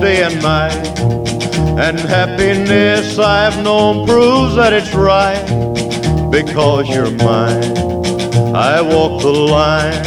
day 0.00 0.22
and 0.22 0.42
night. 0.42 0.98
And 1.78 1.98
happiness 2.00 3.18
I've 3.18 3.62
known 3.62 4.06
proves 4.06 4.54
that 4.56 4.72
it's 4.72 4.94
right 4.94 5.44
because 6.30 6.88
you're 6.88 7.10
mine. 7.10 7.76
I 8.54 8.80
walk 8.80 9.20
the 9.20 9.30
line. 9.30 10.04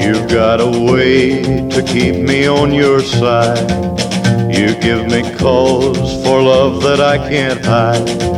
You've 0.00 0.28
got 0.28 0.60
a 0.60 0.70
way 0.92 1.42
to 1.70 1.82
keep 1.82 2.16
me 2.24 2.46
on 2.46 2.72
your 2.72 3.00
side. 3.00 3.70
You 4.48 4.74
give 4.80 5.06
me 5.06 5.22
cause 5.36 6.22
for 6.24 6.40
love 6.40 6.82
that 6.82 7.00
I 7.00 7.18
can't 7.28 7.64
hide. 7.64 8.36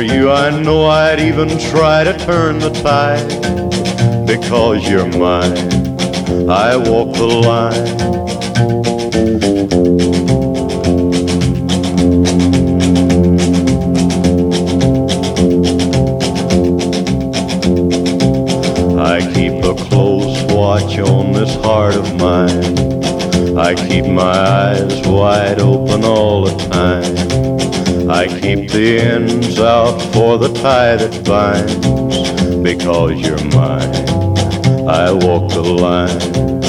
For 0.00 0.06
you, 0.06 0.30
I 0.30 0.48
know 0.62 0.86
I'd 0.86 1.20
even 1.20 1.58
try 1.58 2.04
to 2.04 2.16
turn 2.16 2.58
the 2.58 2.70
tide. 2.70 3.28
Because 4.26 4.88
you're 4.88 5.04
mine, 5.04 5.58
I 6.48 6.74
walk 6.74 7.14
the 7.18 7.26
line. 7.26 7.86
I 18.98 19.20
keep 19.34 19.62
a 19.64 19.74
close 19.90 20.42
watch 20.44 20.98
on 20.98 21.32
this 21.32 21.54
heart 21.56 21.96
of 21.96 22.16
mine. 22.16 23.58
I 23.58 23.74
keep 23.74 24.06
my 24.06 24.22
eyes 24.22 25.06
wide 25.06 25.60
open 25.60 26.04
all 26.04 26.46
the 26.46 26.56
time. 26.70 27.29
I 28.12 28.26
keep 28.26 28.70
the 28.70 28.98
ends 28.98 29.60
out 29.60 30.00
for 30.12 30.36
the 30.36 30.52
tie 30.52 30.96
that 30.96 31.24
binds. 31.24 31.76
Because 32.56 33.20
you're 33.20 33.44
mine, 33.54 33.94
I 34.88 35.12
walk 35.12 35.52
the 35.52 35.62
line. 35.62 36.59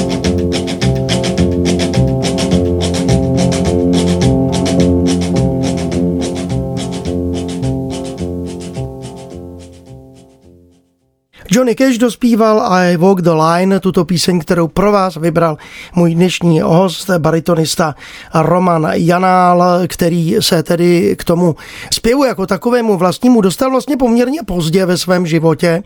Johnny 11.54 11.74
Cash 11.74 11.98
dospíval 11.98 12.62
I 12.68 12.96
Walk 12.96 13.22
the 13.22 13.30
Line, 13.30 13.80
tuto 13.80 14.04
píseň, 14.04 14.40
kterou 14.40 14.68
pro 14.68 14.92
vás 14.92 15.16
vybral 15.16 15.58
můj 15.94 16.14
dnešní 16.14 16.60
host, 16.60 17.10
baritonista 17.18 17.94
Roman 18.34 18.88
Janál, 18.92 19.64
který 19.86 20.36
se 20.40 20.62
tedy 20.62 21.16
k 21.18 21.24
tomu 21.24 21.56
zpěvu 21.92 22.24
jako 22.24 22.46
takovému 22.46 22.96
vlastnímu 22.96 23.40
dostal 23.40 23.70
vlastně 23.70 23.96
poměrně 23.96 24.40
pozdě 24.46 24.86
ve 24.86 24.98
svém 24.98 25.26
životě, 25.26 25.82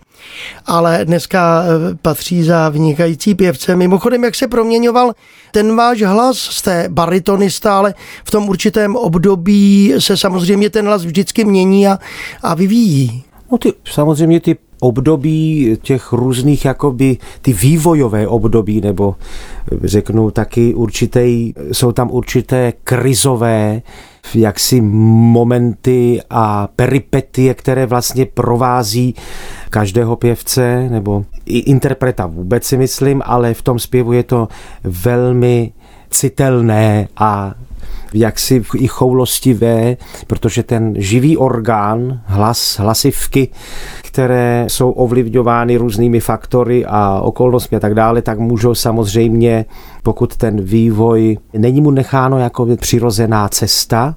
ale 0.67 1.01
dneska 1.05 1.65
eh, 1.65 1.95
patří 2.03 2.43
za 2.43 2.69
vynikající 2.69 3.35
pěvce. 3.35 3.77
Mimochodem, 3.77 4.25
jak 4.25 4.35
se 4.35 4.49
proměňoval 4.49 5.13
ten 5.53 5.77
váš 5.77 6.03
hlas, 6.03 6.39
jste 6.39 6.89
baritonista, 6.89 7.79
ale 7.79 7.95
v 8.25 8.31
tom 8.31 8.49
určitém 8.49 8.97
období 8.97 9.95
se 9.99 10.17
samozřejmě 10.17 10.71
ten 10.71 10.87
hlas 10.87 11.05
vždycky 11.05 11.45
mění 11.45 11.89
a, 11.89 11.99
a 12.43 12.55
vyvíjí. 12.55 13.25
No 13.53 13.59
ty, 13.59 13.73
samozřejmě 13.85 14.41
ty 14.41 14.57
období 14.81 15.77
těch 15.83 16.13
různých, 16.13 16.65
jakoby 16.65 17.19
ty 17.43 17.53
vývojové 17.53 18.29
období, 18.29 18.81
nebo 18.81 19.15
řeknu 19.85 20.31
taky 20.31 20.75
určitý, 20.75 21.53
jsou 21.73 21.93
tam 21.93 22.11
určité 22.11 22.73
krizové 22.85 23.83
jaksi 24.35 24.81
momenty 24.81 26.21
a 26.31 26.69
peripetie, 26.77 27.55
které 27.55 27.87
vlastně 27.87 28.27
provází 28.27 29.15
každého 29.71 30.17
pěvce 30.17 30.89
nebo 30.91 31.25
i 31.47 31.59
interpreta 31.59 32.27
vůbec 32.27 32.65
si 32.65 32.77
myslím, 32.77 33.23
ale 33.25 33.55
v 33.55 33.63
tom 33.63 33.79
zpěvu 33.79 34.13
je 34.13 34.23
to 34.23 34.49
velmi 34.85 35.73
citelné 36.11 37.09
a 37.17 37.55
jaksi 38.15 38.63
i 38.77 38.87
choulostivé, 38.87 39.97
protože 40.27 40.63
ten 40.63 40.95
živý 40.97 41.37
orgán, 41.37 42.21
hlas, 42.25 42.79
hlasivky, 42.79 43.49
které 44.03 44.65
jsou 44.69 44.91
ovlivňovány 44.91 45.77
různými 45.77 46.21
faktory 46.21 46.85
a 46.87 47.21
okolnostmi 47.21 47.77
a 47.77 47.81
tak 47.81 47.95
dále, 47.95 48.23
tak 48.23 48.39
můžou 48.39 48.75
samozřejmě, 48.75 49.65
pokud 50.03 50.37
ten 50.37 50.61
vývoj 50.61 51.39
není 51.53 51.81
mu 51.81 51.91
necháno 51.91 52.39
jako 52.39 52.67
přirozená 52.77 53.49
cesta 53.49 54.17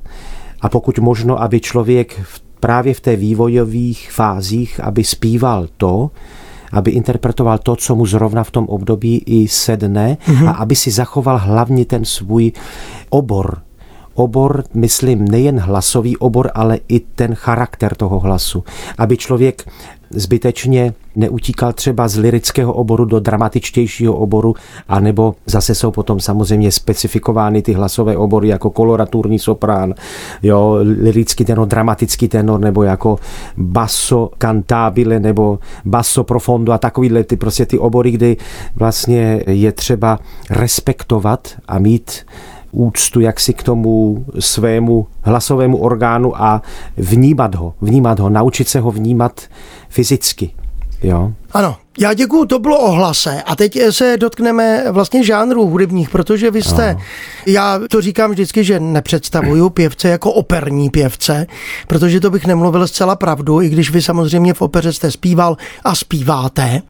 a 0.62 0.70
pokud 0.70 1.00
možno, 1.00 1.42
aby 1.42 1.60
člověk 1.60 2.22
právě 2.60 2.94
v 2.94 3.02
té 3.02 3.16
vývojových 3.16 4.12
fázích, 4.12 4.80
aby 4.84 5.04
zpíval 5.04 5.68
to, 5.78 6.12
aby 6.72 6.92
interpretoval 6.92 7.58
to, 7.58 7.76
co 7.76 7.96
mu 7.96 8.06
zrovna 8.06 8.44
v 8.44 8.52
tom 8.52 8.66
období 8.66 9.24
i 9.26 9.48
sedne 9.48 10.18
mm-hmm. 10.26 10.50
a 10.50 10.52
aby 10.52 10.76
si 10.76 10.92
zachoval 10.92 11.38
hlavně 11.38 11.86
ten 11.86 12.06
svůj 12.06 12.52
obor, 13.10 13.58
obor, 14.20 14.64
myslím, 14.74 15.26
nejen 15.26 15.60
hlasový 15.60 16.18
obor, 16.18 16.52
ale 16.54 16.80
i 16.88 17.00
ten 17.00 17.36
charakter 17.36 17.96
toho 17.96 18.20
hlasu. 18.20 18.64
Aby 18.98 19.18
člověk 19.18 19.66
zbytečně 20.10 20.94
neutíkal 21.16 21.74
třeba 21.74 22.08
z 22.08 22.18
lirického 22.18 22.74
oboru 22.74 23.06
do 23.06 23.20
dramatičtějšího 23.20 24.14
oboru, 24.14 24.56
anebo 24.88 25.36
zase 25.46 25.76
jsou 25.76 25.92
potom 25.92 26.20
samozřejmě 26.20 26.72
specifikovány 26.72 27.62
ty 27.62 27.74
hlasové 27.74 28.18
obory 28.18 28.48
jako 28.48 28.70
koloraturní 28.70 29.40
soprán, 29.40 29.94
jo, 30.44 30.78
lirický 30.82 31.46
tenor, 31.46 31.68
dramatický 31.68 32.28
tenor, 32.28 32.60
nebo 32.60 32.84
jako 32.84 33.20
basso 33.58 34.30
cantabile, 34.38 35.20
nebo 35.20 35.60
basso 35.86 36.24
profondo 36.24 36.72
a 36.72 36.78
takovýhle 36.78 37.24
ty 37.24 37.38
prostě 37.38 37.66
ty 37.66 37.80
obory, 37.80 38.12
kdy 38.12 38.38
vlastně 38.76 39.44
je 39.48 39.72
třeba 39.72 40.20
respektovat 40.50 41.48
a 41.68 41.80
mít 41.80 42.12
úctu 42.72 43.20
jaksi 43.20 43.54
k 43.54 43.64
tomu 43.64 44.26
svému 44.40 45.08
hlasovému 45.22 45.78
orgánu 45.78 46.42
a 46.42 46.62
vnímat 46.98 47.56
ho, 47.56 47.74
vnímat 47.82 48.20
ho, 48.20 48.30
naučit 48.30 48.68
se 48.68 48.80
ho 48.80 48.92
vnímat 48.92 49.42
fyzicky. 49.90 50.52
Jo. 51.04 51.34
Ano, 51.52 51.78
já 52.00 52.14
děkuju, 52.14 52.46
to 52.46 52.60
bylo 52.60 52.80
o 52.80 52.92
hlase. 52.92 53.44
A 53.46 53.56
teď 53.56 53.80
se 53.90 54.18
dotkneme 54.18 54.84
vlastně 54.92 55.24
žánrů 55.24 55.66
hudebních, 55.66 56.10
protože 56.10 56.52
vy 56.52 56.64
jste, 56.64 56.90
ano. 56.90 57.00
já 57.46 57.80
to 57.90 58.02
říkám 58.02 58.32
vždycky, 58.32 58.64
že 58.64 58.80
nepředstavuju 58.80 59.70
pěvce 59.70 60.10
jako 60.10 60.32
operní 60.32 60.90
pěvce, 60.90 61.48
protože 61.88 62.20
to 62.20 62.30
bych 62.30 62.46
nemluvil 62.46 62.88
zcela 62.88 63.16
pravdu, 63.16 63.62
i 63.62 63.70
když 63.70 63.92
vy 63.92 64.02
samozřejmě 64.02 64.54
v 64.54 64.62
opeře 64.62 64.94
jste 64.94 65.12
zpíval 65.12 65.58
a 65.84 65.96
zpíváte, 65.96 66.82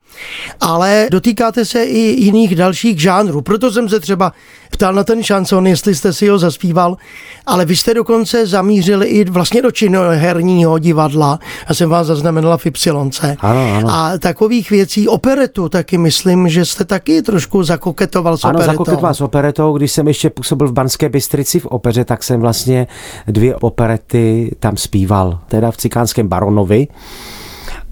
ale 0.62 1.08
dotýkáte 1.12 1.66
se 1.66 1.84
i 1.84 2.00
jiných 2.00 2.56
dalších 2.56 3.02
žánrů. 3.02 3.42
Proto 3.42 3.72
jsem 3.72 3.90
se 3.90 4.00
třeba 4.00 4.34
ptal 4.72 4.94
na 4.94 5.04
ten 5.04 5.24
šanson, 5.24 5.68
jestli 5.68 5.96
jste 5.96 6.14
si 6.14 6.28
ho 6.28 6.40
zaspíval, 6.40 6.98
ale 7.46 7.66
vy 7.66 7.76
jste 7.76 7.94
dokonce 7.94 8.48
zamířili 8.48 9.08
i 9.08 9.26
vlastně 9.26 9.62
do 9.62 9.72
činoherního 9.72 10.80
divadla. 10.80 11.40
Já 11.70 11.76
jsem 11.76 11.90
vás 11.90 12.08
zaznamenala 12.08 12.58
v 12.58 12.66
Ypsilonce. 12.66 13.38
Ano, 13.40 13.76
ano. 13.78 13.88
A 13.92 14.18
takových 14.50 14.70
věcí, 14.70 15.08
operetu 15.08 15.70
taky 15.70 15.98
myslím, 15.98 16.50
že 16.50 16.66
jste 16.66 16.86
taky 16.86 17.22
trošku 17.22 17.64
zakoketoval 17.64 18.38
s 18.38 18.44
ano, 18.44 18.54
operetou. 18.54 18.72
zakoketoval 18.72 19.14
s 19.14 19.22
operetou. 19.22 19.78
Když 19.78 19.92
jsem 19.92 20.08
ještě 20.08 20.30
působil 20.30 20.68
v 20.68 20.72
Banské 20.72 21.10
Bystrici 21.10 21.60
v 21.60 21.66
opeře, 21.66 22.06
tak 22.06 22.24
jsem 22.24 22.42
vlastně 22.42 22.88
dvě 23.28 23.56
operety 23.56 24.52
tam 24.60 24.78
zpíval. 24.78 25.40
Teda 25.48 25.72
v 25.72 25.78
Cikánském 25.78 26.28
baronovi 26.28 26.88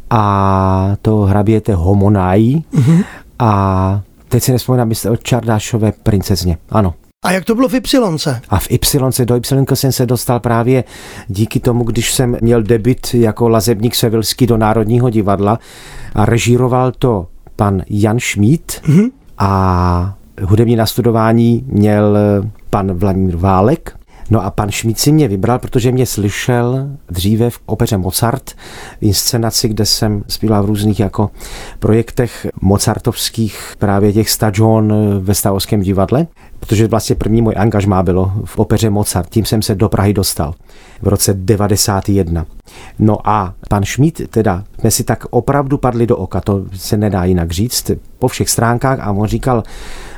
a 0.10 0.96
to 1.02 1.18
hraběte 1.18 1.76
Homonají 1.76 2.66
mm-hmm. 2.74 3.04
a 3.40 4.02
teď 4.28 4.44
si 4.44 4.52
nespomínám, 4.52 4.92
jste 4.92 5.10
o 5.10 5.16
Čardášové 5.16 5.92
princezně. 6.04 6.58
Ano. 6.70 6.94
A 7.26 7.32
jak 7.32 7.46
to 7.46 7.56
bylo 7.56 7.70
v 7.70 7.74
Ypsilonce? 7.74 8.42
A 8.50 8.60
v 8.60 8.72
Ypsilonce, 8.72 9.26
do 9.26 9.36
Ypsilonce 9.36 9.76
jsem 9.76 9.92
se 9.92 10.06
dostal 10.06 10.40
právě 10.40 10.84
díky 11.28 11.60
tomu, 11.60 11.84
když 11.84 12.14
jsem 12.14 12.38
měl 12.42 12.64
debit 12.64 13.14
jako 13.14 13.50
lazebník 13.50 13.96
Sevilský 13.96 14.48
do 14.48 14.58
Národního 14.58 15.10
divadla 15.10 15.60
a 16.18 16.26
režíroval 16.26 16.92
to 16.92 17.28
pan 17.56 17.82
Jan 17.90 18.20
Šmít 18.20 18.72
mm-hmm. 18.84 19.12
a 19.38 20.18
hudební 20.42 20.76
nastudování 20.76 21.66
měl 21.68 22.18
pan 22.70 22.94
Vladimír 22.94 23.36
Válek. 23.36 23.98
No 24.30 24.46
a 24.46 24.52
pan 24.52 24.72
Šmíd 24.72 25.00
si 25.00 25.12
mě 25.12 25.28
vybral, 25.28 25.60
protože 25.60 25.92
mě 25.92 26.06
slyšel 26.06 26.88
dříve 27.10 27.50
v 27.50 27.60
opeře 27.66 27.98
Mozart, 27.98 28.56
inscenaci, 29.02 29.70
kde 29.70 29.86
jsem 29.86 30.24
zpíval 30.28 30.64
v 30.64 30.66
různých 30.66 31.00
jako 31.00 31.30
projektech 31.80 32.48
mozartovských, 32.62 33.74
právě 33.80 34.14
těch 34.14 34.30
stagion 34.30 34.94
ve 35.20 35.36
Stavovském 35.36 35.82
divadle, 35.82 36.28
protože 36.60 36.88
vlastně 36.88 37.16
první 37.16 37.42
můj 37.42 37.54
angažmá 37.58 38.04
bylo 38.04 38.32
v 38.46 38.60
opeře 38.60 38.90
Mozart, 38.90 39.30
tím 39.30 39.46
jsem 39.46 39.62
se 39.62 39.76
do 39.76 39.90
Prahy 39.90 40.14
dostal 40.14 40.54
v 41.02 41.08
roce 41.08 41.34
91. 41.34 42.46
No 43.00 43.18
a 43.30 43.54
pan 43.70 43.84
Šmíd, 43.84 44.22
teda 44.30 44.64
jsme 44.80 44.92
si 44.92 45.04
tak 45.04 45.26
opravdu 45.30 45.78
padli 45.78 46.08
do 46.08 46.18
oka, 46.18 46.42
to 46.42 46.66
se 46.74 46.98
nedá 46.98 47.24
jinak 47.24 47.52
říct, 47.52 47.92
po 48.20 48.28
všech 48.28 48.50
stránkách 48.50 49.00
a 49.00 49.12
on 49.12 49.28
říkal, 49.28 49.64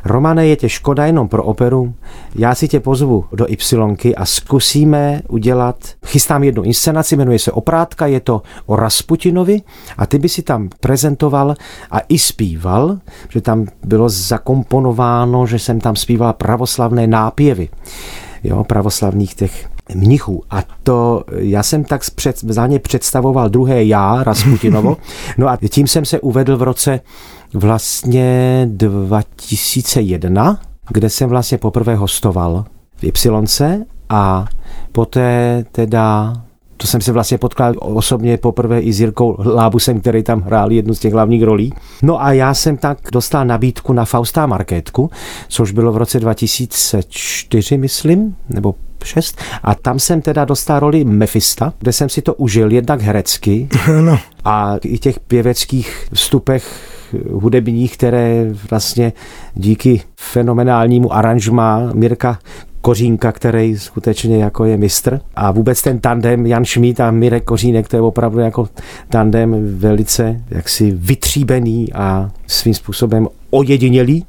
Romane, 0.06 0.48
je 0.48 0.56
tě 0.56 0.70
škoda 0.70 1.06
jenom 1.06 1.28
pro 1.28 1.44
operu, 1.44 1.94
já 2.36 2.56
si 2.56 2.68
tě 2.68 2.80
pozvu 2.80 3.26
do 3.32 3.52
Ypsilonky 3.52 4.16
a 4.16 4.26
zkusíme 4.26 5.22
udělat, 5.30 5.76
chystám 6.06 6.44
jednu 6.44 6.64
inscenaci, 6.64 7.16
jmenuje 7.16 7.40
se 7.40 7.52
Oprátka, 7.52 8.08
je 8.08 8.20
to 8.20 8.42
o 8.66 8.76
Rasputinovi 8.76 9.62
a 9.98 10.06
ty 10.06 10.20
by 10.20 10.30
si 10.30 10.42
tam 10.42 10.70
prezentoval 10.80 11.56
a 11.92 12.00
i 12.10 12.20
zpíval, 12.20 12.98
že 13.30 13.42
tam 13.42 13.66
bylo 13.86 14.10
zakomponováno, 14.10 15.48
že 15.48 15.60
jsem 15.60 15.80
tam 15.80 15.96
zpíval 15.96 16.34
pravoslavné 16.34 17.08
nápěvy 17.08 17.70
jo, 18.44 18.64
pravoslavných 18.64 19.36
těch 19.36 19.70
mnichů. 19.96 20.44
A 20.50 20.64
to 20.84 21.24
já 21.38 21.64
jsem 21.64 21.84
tak 21.84 22.02
před, 22.16 22.40
za 22.40 22.68
ně 22.68 22.80
představoval 22.80 23.50
druhé 23.50 23.84
já, 23.86 24.24
Rasputinovo. 24.24 24.98
No 25.38 25.48
a 25.48 25.58
tím 25.70 25.88
jsem 25.88 26.06
se 26.06 26.20
uvedl 26.20 26.58
v 26.58 26.62
roce 26.62 27.00
vlastně 27.54 28.68
2001, 28.72 30.60
kde 30.90 31.10
jsem 31.10 31.30
vlastně 31.30 31.58
poprvé 31.58 31.96
hostoval 31.96 32.66
v 32.96 33.04
Ypsilonce 33.04 33.86
a 34.10 34.46
poté 34.92 35.64
teda 35.72 36.34
to 36.82 36.88
jsem 36.88 37.02
se 37.02 37.12
vlastně 37.12 37.38
potkal 37.38 37.74
osobně 37.80 38.38
poprvé 38.38 38.80
i 38.80 38.94
s 38.94 39.00
Jirkou 39.00 39.36
Lábusem, 39.40 40.02
který 40.02 40.24
tam 40.24 40.42
hrál 40.42 40.72
jednu 40.72 40.94
z 40.94 41.00
těch 41.00 41.14
hlavních 41.14 41.44
rolí. 41.44 41.74
No 42.02 42.24
a 42.24 42.32
já 42.32 42.54
jsem 42.54 42.78
tak 42.78 42.98
dostal 43.14 43.46
nabídku 43.46 43.94
na 43.94 44.06
Fausta 44.06 44.46
Markétku, 44.46 45.10
což 45.48 45.72
bylo 45.72 45.92
v 45.92 45.98
roce 45.98 46.20
2004, 46.20 47.78
myslím, 47.78 48.36
nebo 48.50 48.76
6. 49.04 49.38
A 49.64 49.76
tam 49.76 50.00
jsem 50.00 50.22
teda 50.22 50.46
dostal 50.46 50.80
roli 50.80 51.04
Mefista, 51.04 51.74
kde 51.80 51.94
jsem 51.94 52.10
si 52.10 52.22
to 52.22 52.34
užil 52.34 52.72
jednak 52.72 53.02
herecky 53.02 53.68
no. 54.02 54.20
a 54.46 54.78
i 54.84 54.98
těch 54.98 55.20
pěveckých 55.20 56.08
vstupech 56.14 56.90
hudebních, 57.32 57.98
které 57.98 58.46
vlastně 58.70 59.14
díky 59.56 60.02
fenomenálnímu 60.20 61.14
aranžma 61.14 61.90
Mirka 61.94 62.40
Kořínka, 62.82 63.32
který 63.32 63.78
skutečně 63.78 64.44
jako 64.44 64.66
je 64.66 64.78
mistr. 64.78 65.20
A 65.36 65.52
vůbec 65.52 65.82
ten 65.82 66.00
tandem 66.00 66.46
Jan 66.46 66.66
Šmít 66.66 67.00
a 67.00 67.12
Mirek 67.12 67.44
Kořínek, 67.44 67.88
to 67.88 67.96
je 67.96 68.02
opravdu 68.02 68.40
jako 68.40 68.70
tandem 69.10 69.78
velice 69.80 70.42
jaksi 70.50 70.92
vytříbený 70.92 71.94
a 71.94 72.32
svým 72.48 72.74
způsobem 72.74 73.28
ojedinělý, 73.50 74.26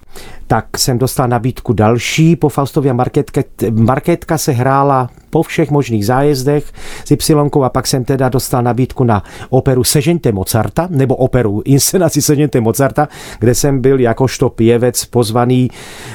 tak 0.46 0.78
jsem 0.78 0.98
dostal 0.98 1.28
nabídku 1.28 1.72
další 1.72 2.36
po 2.36 2.48
Faustově 2.48 2.92
marketke. 2.92 3.44
Marketka 3.70 4.38
se 4.38 4.52
hrála 4.52 5.10
po 5.30 5.42
všech 5.42 5.70
možných 5.70 6.06
zájezdech 6.06 6.64
s 7.04 7.10
Y 7.10 7.64
a 7.64 7.68
pak 7.68 7.86
jsem 7.86 8.04
teda 8.04 8.28
dostal 8.28 8.62
nabídku 8.62 9.04
na 9.04 9.22
operu 9.50 9.84
Sežente 9.84 10.32
Mozarta, 10.32 10.88
nebo 10.90 11.16
operu 11.16 11.62
inscenaci 11.64 12.22
Sežente 12.22 12.60
Mozarta, 12.60 13.08
kde 13.38 13.54
jsem 13.54 13.80
byl 13.80 14.00
jakožto 14.00 14.48
pěvec 14.48 15.04
pozvaný 15.04 15.70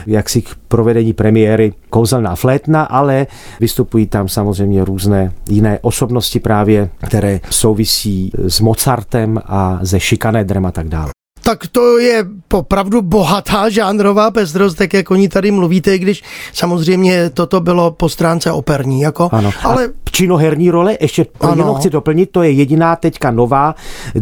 jaksi 0.08 0.41
k 0.41 0.50
provedení 0.68 1.13
premiéry 1.13 1.74
Kouzelná 1.89 2.36
flétna, 2.36 2.84
ale 2.84 3.28
vystupují 3.60 4.08
tam 4.08 4.28
samozřejmě 4.30 4.86
různé 4.86 5.32
jiné 5.50 5.80
osobnosti 5.82 6.39
právě, 6.39 6.89
které 7.08 7.39
souvisí 7.50 8.32
s 8.48 8.60
Mozartem 8.60 9.39
a 9.46 9.80
ze 9.82 10.00
šikanédrem 10.00 10.65
a 10.65 10.72
tak 10.72 10.88
dále. 10.88 11.12
Tak 11.46 11.68
to 11.68 11.98
je 11.98 12.26
opravdu 12.54 13.02
bohatá 13.02 13.70
žánrová 13.70 14.32
pestrost, 14.32 14.78
tak 14.78 14.94
jak 14.94 15.12
o 15.12 15.16
ní 15.16 15.30
tady 15.30 15.52
mluvíte, 15.52 15.98
když 15.98 16.24
samozřejmě 16.54 17.30
toto 17.30 17.62
bylo 17.62 17.92
po 17.92 18.10
stránce 18.10 18.52
operní. 18.52 19.02
Jako, 19.02 19.30
ano. 19.32 19.52
Ale 19.64 19.90
činoherní 20.12 20.72
role, 20.72 20.98
ještě 21.02 21.26
ano. 21.40 21.54
jenom 21.58 21.76
chci 21.76 21.90
doplnit, 21.90 22.32
to 22.32 22.44
je 22.44 22.52
jediná 22.52 22.96
teďka 22.96 23.32
nová. 23.32 23.76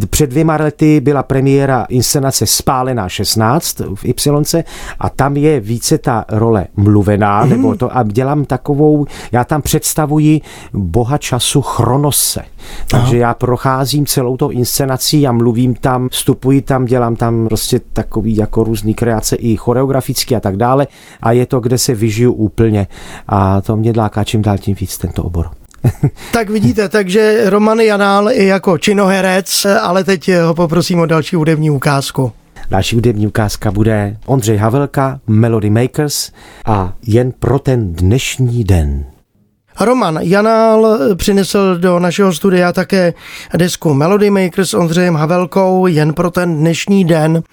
Před 0.10 0.30
dvěma 0.30 0.56
lety 0.56 1.00
byla 1.00 1.24
premiéra 1.24 1.86
inscenace 1.90 2.46
Spálená 2.46 3.10
16 3.10 3.80
v 3.96 4.06
Ypsilonce 4.06 4.64
a 5.00 5.10
tam 5.10 5.38
je 5.38 5.60
více 5.60 5.98
ta 5.98 6.26
role 6.30 6.68
mluvená, 6.76 7.44
mm. 7.44 7.50
nebo 7.50 7.76
to 7.76 7.98
a 7.98 8.04
dělám 8.04 8.46
takovou, 8.46 9.06
já 9.32 9.44
tam 9.44 9.62
představuji 9.62 10.42
boha 10.74 11.18
času 11.18 11.62
Chronose. 11.62 12.53
Takže 12.88 13.16
Aha. 13.16 13.28
já 13.28 13.34
procházím 13.34 14.06
celou 14.06 14.38
tou 14.38 14.50
inscenací 14.50 15.28
a 15.28 15.32
mluvím 15.32 15.76
tam, 15.76 16.10
vstupuji 16.10 16.62
tam, 16.62 16.86
dělám 16.86 17.16
tam 17.16 17.48
prostě 17.48 17.80
takový 17.94 18.36
jako 18.36 18.64
různý 18.64 18.94
kreace 18.94 19.36
i 19.36 19.56
choreograficky 19.56 20.36
a 20.36 20.40
tak 20.40 20.58
dále 20.58 20.88
a 21.22 21.32
je 21.32 21.46
to, 21.46 21.60
kde 21.60 21.78
se 21.78 21.96
vyžiju 21.96 22.34
úplně 22.34 22.88
a 23.28 23.62
to 23.62 23.78
mě 23.78 23.94
dláká 23.94 24.24
čím 24.24 24.42
dál 24.42 24.58
tím 24.58 24.76
víc 24.80 24.98
tento 24.98 25.24
obor. 25.24 25.50
tak 26.34 26.50
vidíte, 26.50 26.90
takže 26.90 27.50
Roman 27.50 27.80
Janál 27.80 28.32
i 28.32 28.46
jako 28.46 28.78
činoherec, 28.78 29.66
ale 29.82 30.04
teď 30.04 30.32
ho 30.46 30.54
poprosím 30.54 31.00
o 31.00 31.06
další 31.06 31.36
hudební 31.36 31.72
ukázku. 31.72 32.32
Další 32.70 32.96
hudební 32.96 33.28
ukázka 33.28 33.72
bude 33.72 34.18
Ondřej 34.26 34.58
Havelka, 34.58 35.20
Melody 35.28 35.70
Makers 35.70 36.32
a 36.66 36.94
jen 37.08 37.32
pro 37.40 37.60
ten 37.60 37.94
dnešní 37.94 38.64
den. 38.64 39.06
Roman 39.80 40.20
Janál 40.22 41.00
přinesl 41.16 41.78
do 41.78 42.00
našeho 42.00 42.34
studia 42.34 42.74
také 42.74 43.14
desku 43.58 43.94
Melody 43.94 44.30
Maker 44.30 44.66
s 44.66 44.74
Ondřejem 44.74 45.16
Havelkou 45.16 45.88
jen 45.88 46.14
pro 46.14 46.32
ten 46.32 46.58
dnešní 46.58 47.06
den. 47.06 47.44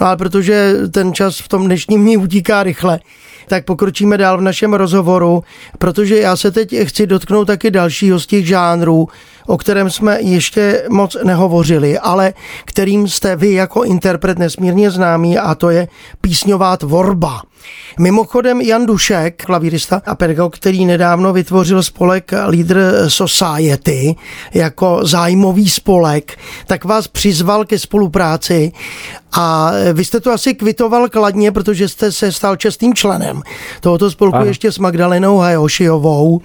No 0.00 0.06
ale 0.06 0.16
protože 0.16 0.74
ten 0.90 1.14
čas 1.14 1.38
v 1.38 1.48
tom 1.48 1.64
dnešním 1.64 2.02
dní 2.02 2.16
utíká 2.16 2.62
rychle, 2.62 3.00
tak 3.48 3.64
pokročíme 3.64 4.18
dál 4.18 4.38
v 4.38 4.42
našem 4.42 4.74
rozhovoru, 4.74 5.44
protože 5.78 6.18
já 6.18 6.36
se 6.36 6.50
teď 6.50 6.74
chci 6.84 7.06
dotknout 7.06 7.46
taky 7.46 7.70
dalšího 7.70 8.20
z 8.20 8.26
těch 8.26 8.46
žánrů, 8.46 9.08
o 9.46 9.58
kterém 9.58 9.90
jsme 9.90 10.20
ještě 10.20 10.84
moc 10.88 11.16
nehovořili, 11.24 11.98
ale 11.98 12.34
kterým 12.64 13.08
jste 13.08 13.36
vy 13.36 13.52
jako 13.52 13.84
interpret 13.84 14.38
nesmírně 14.38 14.90
známý 14.90 15.38
a 15.38 15.54
to 15.54 15.70
je 15.70 15.88
písňová 16.20 16.76
tvorba. 16.76 17.42
Mimochodem 17.98 18.60
Jan 18.60 18.86
Dušek, 18.86 19.44
klavírista 19.44 20.02
a 20.06 20.14
pedagog, 20.14 20.56
který 20.56 20.84
nedávno 20.84 21.32
vytvořil 21.32 21.82
spolek 21.82 22.32
Leader 22.46 23.10
Society 23.10 24.16
jako 24.54 25.00
zájmový 25.02 25.68
spolek, 25.68 26.38
tak 26.66 26.84
vás 26.84 27.08
přizval 27.08 27.64
ke 27.64 27.78
spolupráci 27.78 28.72
a 29.32 29.72
vy 29.92 30.04
jste 30.04 30.20
to 30.20 30.32
asi 30.32 30.54
kvitoval 30.54 31.08
kladně, 31.08 31.52
protože 31.52 31.88
jste 31.88 32.12
se 32.12 32.32
stal 32.32 32.56
čestným 32.56 32.94
členem 32.94 33.42
tohoto 33.80 34.10
spolku 34.10 34.36
ano. 34.36 34.46
ještě 34.46 34.72
s 34.72 34.78
Magdalenou 34.78 35.38
Hajošiovou. 35.38 36.40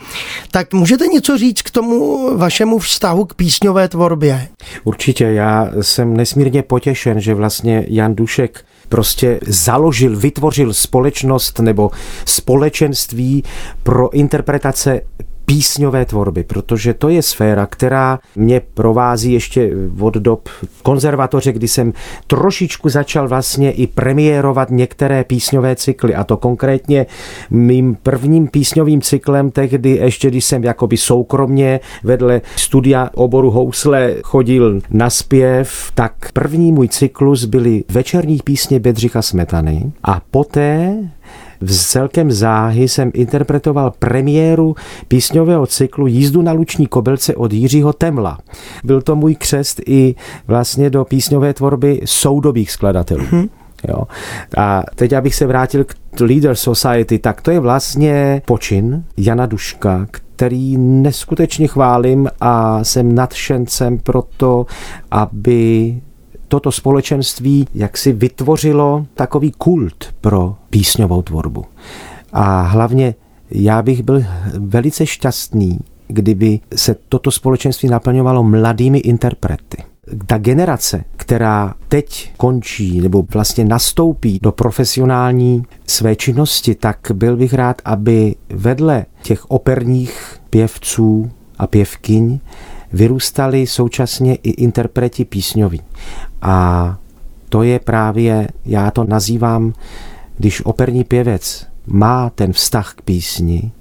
Tak 0.52 0.74
můžete 0.74 1.08
něco 1.08 1.38
říct 1.38 1.62
k 1.62 1.72
tomu 1.72 2.30
vašemu 2.38 2.80
vztahu 2.90 3.26
k 3.26 3.34
písňové 3.34 3.88
tvorbě? 3.88 4.48
Určitě, 4.84 5.26
já 5.26 5.70
jsem 5.82 6.18
nesmírně 6.18 6.64
potěšen, 6.64 7.22
že 7.22 7.34
vlastně 7.34 7.86
Jan 7.88 8.16
Dušek 8.16 8.66
prostě 8.90 9.40
založil, 9.48 10.18
vytvořil 10.18 10.74
společnost 10.74 11.60
nebo 11.60 11.92
společenství 12.26 13.44
pro 13.84 14.14
interpretace 14.14 15.02
písňové 15.50 16.06
tvorby, 16.06 16.44
protože 16.44 16.94
to 16.94 17.10
je 17.10 17.22
sféra, 17.22 17.66
která 17.66 18.20
mě 18.36 18.62
provází 18.74 19.34
ještě 19.34 19.72
od 20.00 20.14
dob 20.14 20.50
konzervatoře, 20.84 21.52
kdy 21.52 21.68
jsem 21.68 21.94
trošičku 22.28 22.90
začal 22.90 23.28
vlastně 23.28 23.72
i 23.72 23.88
premiérovat 23.88 24.70
některé 24.70 25.24
písňové 25.24 25.76
cykly 25.76 26.16
a 26.16 26.24
to 26.24 26.38
konkrétně 26.38 27.06
mým 27.50 27.98
prvním 28.04 28.48
písňovým 28.48 29.02
cyklem 29.02 29.52
tehdy, 29.52 29.90
ještě 29.90 30.28
když 30.28 30.46
jsem 30.46 30.64
jakoby 30.64 30.98
soukromně 30.98 31.80
vedle 32.04 32.42
studia 32.56 33.10
oboru 33.16 33.52
housle 33.52 34.16
chodil 34.24 34.82
na 34.90 35.10
zpěv, 35.10 35.92
tak 35.96 36.32
první 36.34 36.72
můj 36.72 36.88
cyklus 36.88 37.46
byly 37.46 37.84
večerní 37.90 38.40
písně 38.44 38.80
Bedřicha 38.80 39.22
Smetany 39.22 39.92
a 40.04 40.22
poté 40.32 40.98
v 41.62 41.72
celkem 41.72 42.32
záhy 42.32 42.88
jsem 42.88 43.12
interpretoval 43.14 43.94
premiéru 44.00 44.76
písňového 45.08 45.68
cyklu 45.68 46.08
Jízdu 46.08 46.42
na 46.42 46.52
luční 46.52 46.88
kobelce 46.88 47.36
od 47.36 47.54
Jiřího 47.54 47.94
Temla. 47.94 48.38
Byl 48.84 49.02
to 49.02 49.16
můj 49.16 49.36
křest 49.36 49.82
i 49.86 50.16
vlastně 50.48 50.90
do 50.90 51.06
písňové 51.06 51.54
tvorby 51.54 52.02
soudobých 52.06 52.72
skladatelů. 52.72 53.24
Mm-hmm. 53.24 53.50
Jo. 53.88 54.04
A 54.58 54.84
teď, 54.96 55.14
abych 55.14 55.36
se 55.36 55.48
vrátil 55.48 55.84
k 55.84 55.96
Leader 56.20 56.56
Society, 56.56 57.20
tak 57.20 57.42
to 57.42 57.52
je 57.52 57.60
vlastně 57.60 58.42
počin 58.46 59.04
Jana 59.18 59.46
Duška, 59.46 60.08
který 60.12 60.78
neskutečně 60.78 61.68
chválím 61.68 62.28
a 62.42 62.84
jsem 62.84 63.16
nadšencem 63.16 63.98
pro 63.98 64.24
to, 64.38 64.66
aby 65.12 65.96
toto 66.50 66.72
společenství 66.72 67.68
jaksi 67.74 68.14
vytvořilo 68.14 69.06
takový 69.14 69.52
kult 69.52 70.14
pro 70.22 70.56
písňovou 70.70 71.22
tvorbu. 71.22 71.66
A 72.34 72.62
hlavně 72.62 73.16
já 73.52 73.82
bych 73.82 74.04
byl 74.04 74.24
velice 74.58 75.06
šťastný, 75.06 75.80
kdyby 76.08 76.60
se 76.76 76.96
toto 77.10 77.32
společenství 77.32 77.90
naplňovalo 77.90 78.44
mladými 78.44 78.98
interprety. 78.98 79.84
Ta 80.26 80.38
generace, 80.38 81.04
která 81.18 81.74
teď 81.88 82.34
končí 82.38 83.02
nebo 83.02 83.26
vlastně 83.34 83.66
nastoupí 83.66 84.40
do 84.42 84.52
profesionální 84.52 85.64
své 85.88 86.16
činnosti, 86.16 86.76
tak 86.76 87.12
byl 87.14 87.38
bych 87.38 87.54
rád, 87.54 87.82
aby 87.86 88.36
vedle 88.50 89.06
těch 89.22 89.52
operních 89.52 90.40
pěvců 90.50 91.32
a 91.58 91.68
pěvkyň 91.68 92.40
vyrůstali 92.94 93.68
současně 93.68 94.36
i 94.36 94.50
interpreti 94.50 95.26
písňoví. 95.26 95.82
A 96.42 96.98
to 97.50 97.64
je 97.64 97.80
právě, 97.80 98.48
já 98.66 98.92
to 98.92 99.04
nazývám, 99.04 99.74
když 100.38 100.66
operní 100.66 101.04
pěvec 101.04 101.68
má 101.88 102.30
ten 102.30 102.54
vztah 102.54 102.94
k 102.94 103.02
písni, 103.02 103.72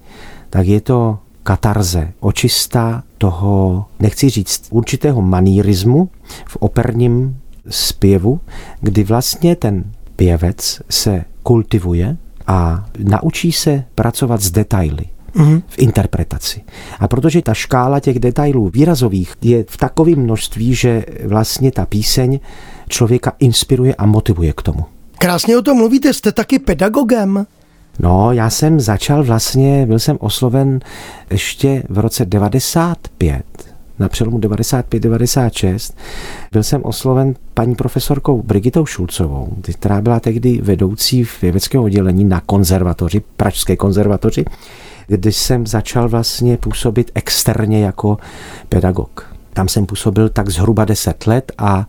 tak 0.50 0.66
je 0.66 0.80
to 0.80 1.18
katarze, 1.42 2.12
očista 2.20 3.02
toho, 3.18 3.84
nechci 4.00 4.28
říct, 4.28 4.66
určitého 4.70 5.22
manírismu 5.22 6.10
v 6.46 6.56
operním 6.56 7.40
zpěvu, 7.68 8.40
kdy 8.80 9.04
vlastně 9.04 9.56
ten 9.56 9.84
pěvec 10.16 10.82
se 10.90 11.24
kultivuje 11.42 12.16
a 12.46 12.86
naučí 12.98 13.52
se 13.52 13.84
pracovat 13.94 14.40
s 14.40 14.50
detaily 14.50 15.06
mm-hmm. 15.36 15.62
v 15.68 15.78
interpretaci. 15.78 16.60
A 17.00 17.08
protože 17.08 17.42
ta 17.42 17.54
škála 17.54 18.00
těch 18.00 18.18
detailů 18.18 18.68
výrazových 18.68 19.34
je 19.42 19.64
v 19.68 19.76
takovém 19.76 20.18
množství, 20.18 20.74
že 20.74 21.04
vlastně 21.24 21.72
ta 21.72 21.86
píseň 21.86 22.40
člověka 22.88 23.32
inspiruje 23.38 23.94
a 23.94 24.06
motivuje 24.06 24.52
k 24.52 24.62
tomu. 24.62 24.84
Krásně 25.18 25.58
o 25.58 25.62
tom 25.62 25.76
mluvíte, 25.76 26.12
jste 26.12 26.32
taky 26.32 26.58
pedagogem. 26.58 27.46
No, 27.98 28.32
já 28.32 28.50
jsem 28.50 28.80
začal 28.80 29.24
vlastně, 29.24 29.86
byl 29.86 29.98
jsem 29.98 30.16
osloven 30.20 30.80
ještě 31.30 31.82
v 31.88 31.98
roce 31.98 32.24
95, 32.24 33.42
na 33.98 34.08
přelomu 34.08 34.38
95-96. 34.38 35.94
Byl 36.52 36.62
jsem 36.62 36.80
osloven 36.84 37.34
paní 37.54 37.74
profesorkou 37.74 38.42
Brigitou 38.42 38.86
Šulcovou, 38.86 39.56
která 39.72 40.00
byla 40.00 40.20
tehdy 40.20 40.60
vedoucí 40.62 41.24
v 41.24 41.42
vědeckého 41.42 41.84
oddělení 41.84 42.24
na 42.24 42.40
konzervatoři, 42.40 43.22
Pražské 43.36 43.76
konzervatoři 43.76 44.44
kdy 45.08 45.32
jsem 45.32 45.66
začal 45.66 46.08
vlastně 46.08 46.56
působit 46.56 47.10
externě 47.14 47.84
jako 47.84 48.18
pedagog. 48.68 49.34
Tam 49.52 49.68
jsem 49.68 49.86
působil 49.86 50.28
tak 50.28 50.48
zhruba 50.48 50.84
10 50.84 51.26
let 51.26 51.52
a 51.58 51.86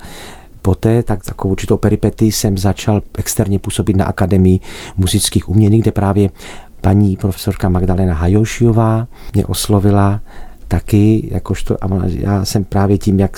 poté 0.61 1.03
tak 1.03 1.23
takovou 1.23 1.51
určitou 1.51 1.77
peripety 1.77 2.25
jsem 2.25 2.57
začal 2.57 3.01
externě 3.17 3.59
působit 3.59 3.95
na 3.95 4.05
Akademii 4.05 4.59
muzických 4.97 5.49
umění, 5.49 5.79
kde 5.81 5.91
právě 5.91 6.29
paní 6.81 7.17
profesorka 7.17 7.69
Magdalena 7.69 8.13
Hajošiová 8.13 9.07
mě 9.33 9.45
oslovila 9.45 10.21
taky, 10.69 11.29
jakožto, 11.31 11.77
a 11.81 11.87
já 12.05 12.45
jsem 12.45 12.63
právě 12.63 12.97
tím, 12.97 13.19
jak 13.19 13.31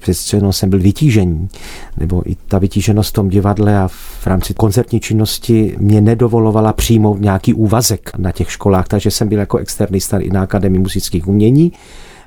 přesvědčeno 0.00 0.52
jsem 0.52 0.70
byl 0.70 0.78
vytížení, 0.78 1.48
nebo 1.96 2.30
i 2.30 2.36
ta 2.48 2.58
vytíženost 2.58 3.10
v 3.10 3.12
tom 3.12 3.28
divadle 3.28 3.78
a 3.78 3.88
v 3.88 4.26
rámci 4.26 4.54
koncertní 4.54 5.00
činnosti 5.00 5.76
mě 5.78 6.00
nedovolovala 6.00 6.72
přijmout 6.72 7.20
nějaký 7.20 7.54
úvazek 7.54 8.10
na 8.18 8.32
těch 8.32 8.50
školách, 8.50 8.88
takže 8.88 9.10
jsem 9.10 9.28
byl 9.28 9.38
jako 9.38 9.58
externista 9.58 10.18
i 10.18 10.30
na 10.30 10.42
Akademii 10.42 10.80
muzických 10.80 11.28
umění. 11.28 11.72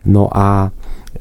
No 0.06 0.38
a 0.38 0.72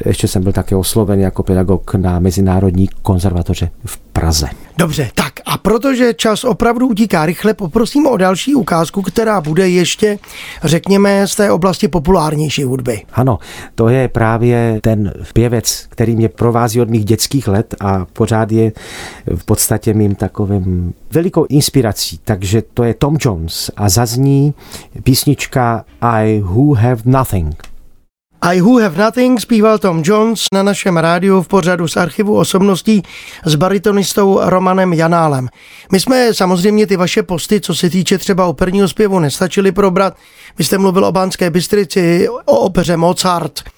ještě 0.06 0.28
jsem 0.28 0.42
byl 0.42 0.52
také 0.52 0.76
osloven 0.76 1.20
jako 1.20 1.42
pedagog 1.42 1.94
na 1.94 2.18
Mezinárodní 2.18 2.88
konzervatoře 3.02 3.70
v 3.84 3.98
Praze. 3.98 4.48
Dobře, 4.78 5.10
tak 5.14 5.32
a 5.46 5.58
protože 5.58 6.14
čas 6.14 6.44
opravdu 6.44 6.86
utíká 6.86 7.26
rychle, 7.26 7.54
poprosím 7.54 8.06
o 8.06 8.16
další 8.16 8.54
ukázku, 8.54 9.02
která 9.02 9.40
bude 9.40 9.68
ještě, 9.68 10.18
řekněme, 10.64 11.28
z 11.28 11.34
té 11.36 11.50
oblasti 11.50 11.88
populárnější 11.88 12.64
hudby. 12.64 13.02
Ano, 13.12 13.38
to 13.74 13.88
je 13.88 14.08
právě 14.08 14.78
ten 14.82 15.12
pěvec, 15.32 15.86
který 15.88 16.16
mě 16.16 16.28
provází 16.28 16.80
od 16.80 16.90
mých 16.90 17.04
dětských 17.04 17.48
let 17.48 17.74
a 17.80 18.06
pořád 18.12 18.52
je 18.52 18.72
v 19.36 19.44
podstatě 19.44 19.94
mým 19.94 20.14
takovým 20.14 20.94
velikou 21.12 21.46
inspirací. 21.48 22.20
Takže 22.24 22.62
to 22.74 22.84
je 22.84 22.94
Tom 22.94 23.16
Jones 23.20 23.70
a 23.76 23.88
zazní 23.88 24.54
písnička 25.02 25.84
I 26.00 26.40
Who 26.40 26.74
Have 26.74 27.02
Nothing. 27.04 27.75
I 28.48 28.60
Who 28.60 28.80
Have 28.80 29.04
Nothing 29.04 29.40
zpíval 29.40 29.78
Tom 29.78 30.02
Jones 30.04 30.44
na 30.52 30.62
našem 30.62 30.96
rádiu 30.96 31.42
v 31.42 31.48
pořadu 31.48 31.88
z 31.88 31.96
archivu 31.96 32.38
osobností 32.38 33.02
s 33.44 33.54
baritonistou 33.54 34.40
Romanem 34.42 34.92
Janálem. 34.92 35.48
My 35.92 36.00
jsme 36.00 36.34
samozřejmě 36.34 36.86
ty 36.86 36.96
vaše 36.96 37.22
posty, 37.22 37.60
co 37.60 37.74
se 37.74 37.90
týče 37.90 38.18
třeba 38.18 38.46
operního 38.46 38.88
zpěvu, 38.88 39.18
nestačili 39.18 39.72
probrat. 39.72 40.16
Vy 40.58 40.64
jste 40.64 40.78
mluvil 40.78 41.04
o 41.04 41.12
Bánské 41.12 41.50
Bystrici, 41.50 42.28
o 42.44 42.58
opeře 42.58 42.96
Mozart– 42.96 43.60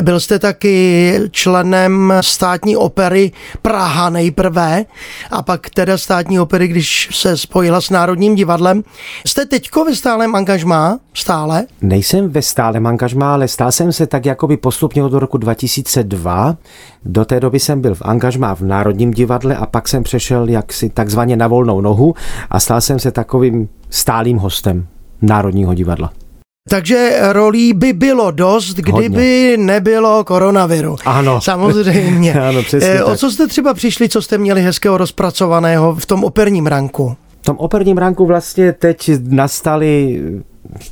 byl 0.00 0.20
jste 0.20 0.38
taky 0.38 1.14
členem 1.30 2.12
státní 2.20 2.76
opery 2.76 3.32
Praha 3.62 4.10
nejprve 4.10 4.84
a 5.30 5.42
pak 5.42 5.70
teda 5.70 5.98
státní 5.98 6.40
opery, 6.40 6.68
když 6.68 7.08
se 7.12 7.36
spojila 7.36 7.80
s 7.80 7.90
Národním 7.90 8.34
divadlem. 8.34 8.82
Jste 9.26 9.46
teďko 9.46 9.84
ve 9.84 9.96
stálem 9.96 10.34
angažmá? 10.34 10.98
Stále? 11.14 11.66
Nejsem 11.82 12.28
ve 12.28 12.42
stálem 12.42 12.86
angažmá, 12.86 13.32
ale 13.32 13.48
stál 13.48 13.72
jsem 13.72 13.92
se 13.92 14.06
tak 14.06 14.26
jakoby 14.26 14.56
postupně 14.56 15.04
od 15.04 15.12
roku 15.12 15.38
2002. 15.38 16.56
Do 17.04 17.24
té 17.24 17.40
doby 17.40 17.60
jsem 17.60 17.80
byl 17.80 17.94
v 17.94 18.02
angažmá 18.02 18.54
v 18.54 18.60
Národním 18.60 19.10
divadle 19.10 19.56
a 19.56 19.66
pak 19.66 19.88
jsem 19.88 20.02
přešel 20.02 20.48
jaksi 20.48 20.90
takzvaně 20.90 21.36
na 21.36 21.46
volnou 21.46 21.80
nohu 21.80 22.14
a 22.50 22.60
stal 22.60 22.80
jsem 22.80 22.98
se 22.98 23.10
takovým 23.10 23.68
stálým 23.90 24.38
hostem 24.38 24.86
Národního 25.22 25.74
divadla. 25.74 26.21
Takže 26.68 27.18
rolí 27.32 27.72
by 27.72 27.92
bylo 27.92 28.30
dost, 28.30 28.74
kdyby 28.74 29.08
Hodně. 29.08 29.56
nebylo 29.56 30.24
koronaviru. 30.24 30.96
Ano. 31.04 31.40
Samozřejmě. 31.40 32.34
ano, 32.48 32.62
přesně 32.62 32.88
e, 32.88 33.04
o 33.04 33.16
co 33.16 33.30
jste 33.30 33.46
třeba 33.46 33.74
přišli, 33.74 34.08
co 34.08 34.22
jste 34.22 34.38
měli 34.38 34.62
hezkého 34.62 34.98
rozpracovaného 34.98 35.94
v 35.94 36.06
tom 36.06 36.24
operním 36.24 36.66
ranku? 36.66 37.16
V 37.42 37.44
tom 37.44 37.56
operním 37.56 37.98
ranku 37.98 38.26
vlastně 38.26 38.72
teď 38.72 39.10
nastaly 39.28 40.22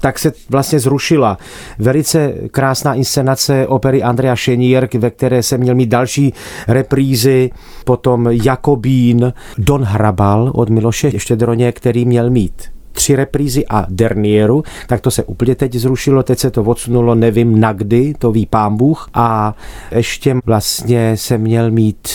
tak 0.00 0.18
se 0.18 0.32
vlastně 0.50 0.80
zrušila. 0.80 1.38
Velice 1.78 2.32
krásná 2.50 2.94
inscenace 2.94 3.66
opery 3.66 4.02
Andrea 4.02 4.36
Šenier, 4.36 4.88
ve 4.98 5.10
které 5.10 5.42
se 5.42 5.58
měl 5.58 5.74
mít 5.74 5.88
další 5.88 6.34
reprízy, 6.68 7.50
potom 7.84 8.28
Jakobín, 8.30 9.32
Don 9.58 9.82
Hrabal 9.82 10.52
od 10.54 10.68
Miloše 10.68 11.18
Štědroně, 11.18 11.72
který 11.72 12.04
měl 12.04 12.30
mít 12.30 12.62
tři 13.00 13.16
reprízy 13.16 13.66
a 13.66 13.86
Dernieru, 13.88 14.62
tak 14.86 15.00
to 15.00 15.10
se 15.10 15.24
úplně 15.24 15.54
teď 15.54 15.74
zrušilo, 15.74 16.22
teď 16.22 16.38
se 16.38 16.50
to 16.50 16.62
odsunulo, 16.62 17.14
nevím 17.14 17.60
na 17.60 17.72
kdy, 17.72 18.14
to 18.18 18.32
ví 18.32 18.46
pán 18.46 18.76
Bůh. 18.76 19.08
A 19.14 19.54
ještě 19.90 20.36
vlastně 20.46 21.16
se 21.16 21.38
měl 21.38 21.70
mít 21.70 22.08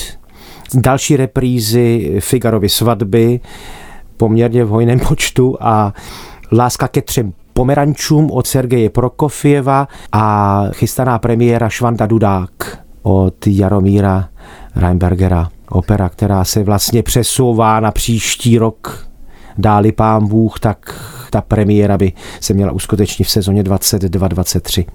další 0.74 1.17
reprízy 1.17 2.15
Figarovy 2.19 2.69
svatby, 2.69 3.39
poměrně 4.17 4.65
v 4.65 4.69
hojném 4.69 5.00
počtu 5.00 5.58
a 5.60 5.93
Láska 6.52 6.88
ke 6.88 7.02
třem 7.02 7.34
pomerančům 7.54 8.32
od 8.32 8.48
Sergeje 8.48 8.89
Prokofěva 8.89 9.88
a 10.12 10.63
chystaná 10.71 11.19
premiéra 11.19 11.69
Švanda 11.69 12.06
Dudák 12.06 12.80
od 13.04 13.48
Jaromíra 13.48 14.30
Reinbergera. 14.76 15.50
Opera, 15.69 16.10
která 16.10 16.43
se 16.43 16.63
vlastně 16.63 17.04
přesouvá 17.04 17.80
na 17.80 17.91
příští 17.91 18.58
rok 18.58 19.08
dáli 19.57 19.91
pán 19.91 20.27
Bůh, 20.27 20.59
tak 20.59 21.05
ta 21.29 21.41
premiéra 21.41 21.97
by 21.97 22.13
se 22.39 22.53
měla 22.53 22.71
uskutečnit 22.71 23.25
v 23.25 23.29
sezóně 23.29 23.63
22-23. 23.63 24.85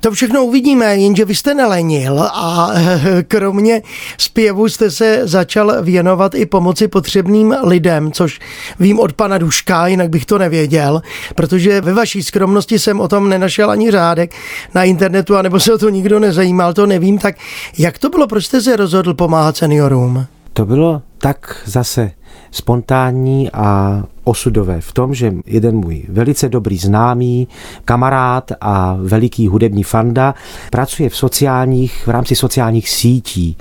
To 0.00 0.10
všechno 0.10 0.44
uvidíme, 0.44 0.96
jenže 0.96 1.24
vy 1.24 1.34
jste 1.34 1.54
nelenil 1.54 2.22
a 2.22 2.70
kromě 3.28 3.82
zpěvu 4.18 4.68
jste 4.68 4.90
se 4.90 5.20
začal 5.22 5.82
věnovat 5.82 6.34
i 6.34 6.46
pomoci 6.46 6.88
potřebným 6.88 7.54
lidem, 7.62 8.12
což 8.12 8.40
vím 8.80 9.00
od 9.00 9.12
pana 9.12 9.38
Duška, 9.38 9.86
jinak 9.86 10.10
bych 10.10 10.26
to 10.26 10.38
nevěděl, 10.38 11.02
protože 11.34 11.80
ve 11.80 11.94
vaší 11.94 12.22
skromnosti 12.22 12.78
jsem 12.78 13.00
o 13.00 13.08
tom 13.08 13.28
nenašel 13.28 13.70
ani 13.70 13.90
řádek 13.90 14.34
na 14.74 14.84
internetu, 14.84 15.36
anebo 15.36 15.60
se 15.60 15.74
o 15.74 15.78
to 15.78 15.88
nikdo 15.88 16.18
nezajímal, 16.18 16.74
to 16.74 16.86
nevím. 16.86 17.18
Tak 17.18 17.36
jak 17.78 17.98
to 17.98 18.08
bylo, 18.08 18.26
proč 18.26 18.46
jste 18.46 18.62
se 18.62 18.76
rozhodl 18.76 19.14
pomáhat 19.14 19.56
seniorům? 19.56 20.26
To 20.52 20.66
bylo 20.66 21.02
tak 21.18 21.62
zase 21.64 22.10
spontánní 22.50 23.50
a 23.52 24.02
osudové 24.24 24.80
v 24.80 24.92
tom, 24.92 25.14
že 25.14 25.34
jeden 25.46 25.76
můj 25.76 26.04
velice 26.08 26.48
dobrý 26.48 26.78
známý, 26.78 27.48
kamarád 27.84 28.52
a 28.60 28.96
veliký 29.00 29.48
hudební 29.48 29.82
fanda 29.82 30.34
pracuje 30.70 31.08
v 31.08 31.16
sociálních, 31.16 32.06
v 32.06 32.10
rámci 32.10 32.36
sociálních 32.36 32.88
sítí 32.88 33.56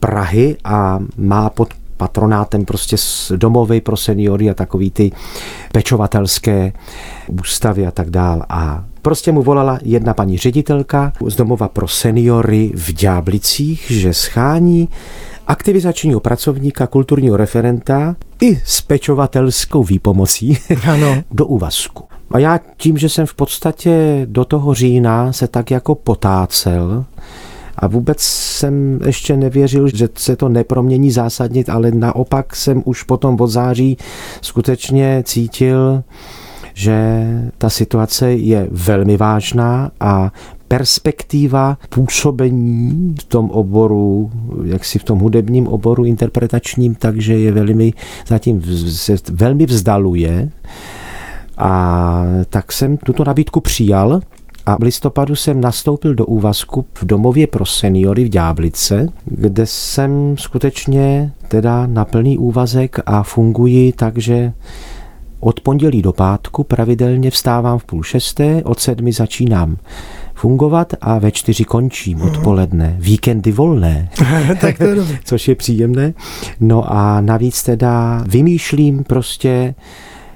Prahy 0.00 0.56
a 0.64 0.98
má 1.16 1.50
pod 1.50 1.68
patronátem 1.96 2.64
prostě 2.64 2.96
domovy 3.36 3.80
pro 3.80 3.96
seniory 3.96 4.50
a 4.50 4.54
takový 4.54 4.90
ty 4.90 5.12
pečovatelské 5.72 6.72
ústavy 7.40 7.86
a 7.86 7.90
tak 7.90 8.10
dál. 8.10 8.42
A 8.48 8.84
prostě 9.02 9.32
mu 9.32 9.42
volala 9.42 9.78
jedna 9.82 10.14
paní 10.14 10.38
ředitelka 10.38 11.12
z 11.26 11.36
domova 11.36 11.68
pro 11.68 11.88
seniory 11.88 12.72
v 12.74 12.92
Ďáblicích, 12.92 13.86
že 13.90 14.14
schání 14.14 14.88
aktivizačního 15.50 16.20
pracovníka, 16.20 16.86
kulturního 16.86 17.36
referenta 17.36 18.16
i 18.40 18.60
s 18.64 18.80
pečovatelskou 18.80 19.84
výpomocí 19.84 20.58
ano. 20.88 21.22
do 21.30 21.46
úvazku. 21.46 22.04
A 22.30 22.38
já 22.38 22.60
tím, 22.76 22.98
že 22.98 23.08
jsem 23.08 23.26
v 23.26 23.34
podstatě 23.34 24.22
do 24.30 24.44
toho 24.44 24.74
října 24.74 25.32
se 25.32 25.48
tak 25.48 25.70
jako 25.70 25.94
potácel, 25.94 27.04
a 27.76 27.86
vůbec 27.86 28.20
jsem 28.20 29.00
ještě 29.06 29.36
nevěřil, 29.36 29.88
že 29.88 30.08
se 30.14 30.36
to 30.36 30.48
nepromění 30.48 31.10
zásadně, 31.10 31.64
ale 31.68 31.90
naopak 31.90 32.56
jsem 32.56 32.82
už 32.84 33.02
potom 33.02 33.36
od 33.40 33.46
září 33.46 33.96
skutečně 34.40 35.22
cítil, 35.26 36.02
že 36.74 37.24
ta 37.58 37.70
situace 37.70 38.32
je 38.32 38.68
velmi 38.70 39.16
vážná 39.16 39.90
a 40.00 40.32
perspektiva 40.70 41.78
působení 41.88 43.14
v 43.20 43.24
tom 43.24 43.50
oboru, 43.50 44.30
jak 44.64 44.84
si 44.84 44.98
v 44.98 45.04
tom 45.04 45.18
hudebním 45.18 45.68
oboru 45.68 46.04
interpretačním, 46.04 46.94
takže 46.94 47.38
je 47.38 47.52
velmi, 47.52 47.92
zatím 48.26 48.62
se 48.88 49.16
velmi 49.32 49.66
vzdaluje. 49.66 50.50
A 51.58 52.24
tak 52.48 52.72
jsem 52.72 52.96
tuto 52.96 53.24
nabídku 53.24 53.60
přijal 53.60 54.20
a 54.66 54.76
v 54.76 54.82
listopadu 54.82 55.36
jsem 55.36 55.60
nastoupil 55.60 56.14
do 56.14 56.26
úvazku 56.26 56.84
v 56.94 57.04
domově 57.04 57.46
pro 57.46 57.66
seniory 57.66 58.24
v 58.24 58.28
Ďáblice, 58.28 59.08
kde 59.24 59.66
jsem 59.66 60.34
skutečně 60.38 61.32
teda 61.48 61.86
na 61.86 62.04
plný 62.04 62.38
úvazek 62.38 62.98
a 63.06 63.22
funguji 63.22 63.92
takže 63.92 64.52
od 65.40 65.60
pondělí 65.60 66.02
do 66.02 66.12
pátku 66.12 66.64
pravidelně 66.64 67.30
vstávám 67.30 67.78
v 67.78 67.84
půl 67.84 68.02
šesté, 68.02 68.62
od 68.64 68.80
sedmi 68.80 69.12
začínám 69.12 69.76
fungovat 70.40 70.94
a 71.00 71.18
ve 71.18 71.30
čtyři 71.30 71.64
končím 71.64 72.18
mhm. 72.18 72.28
odpoledne. 72.28 72.96
Víkendy 72.98 73.52
volné. 73.52 74.08
tak 74.60 74.78
to 74.78 74.84
je. 74.84 74.96
Což 75.24 75.48
je 75.48 75.54
příjemné. 75.54 76.14
No 76.60 76.92
a 76.92 77.20
navíc 77.20 77.62
teda 77.62 78.24
vymýšlím 78.28 79.04
prostě 79.04 79.74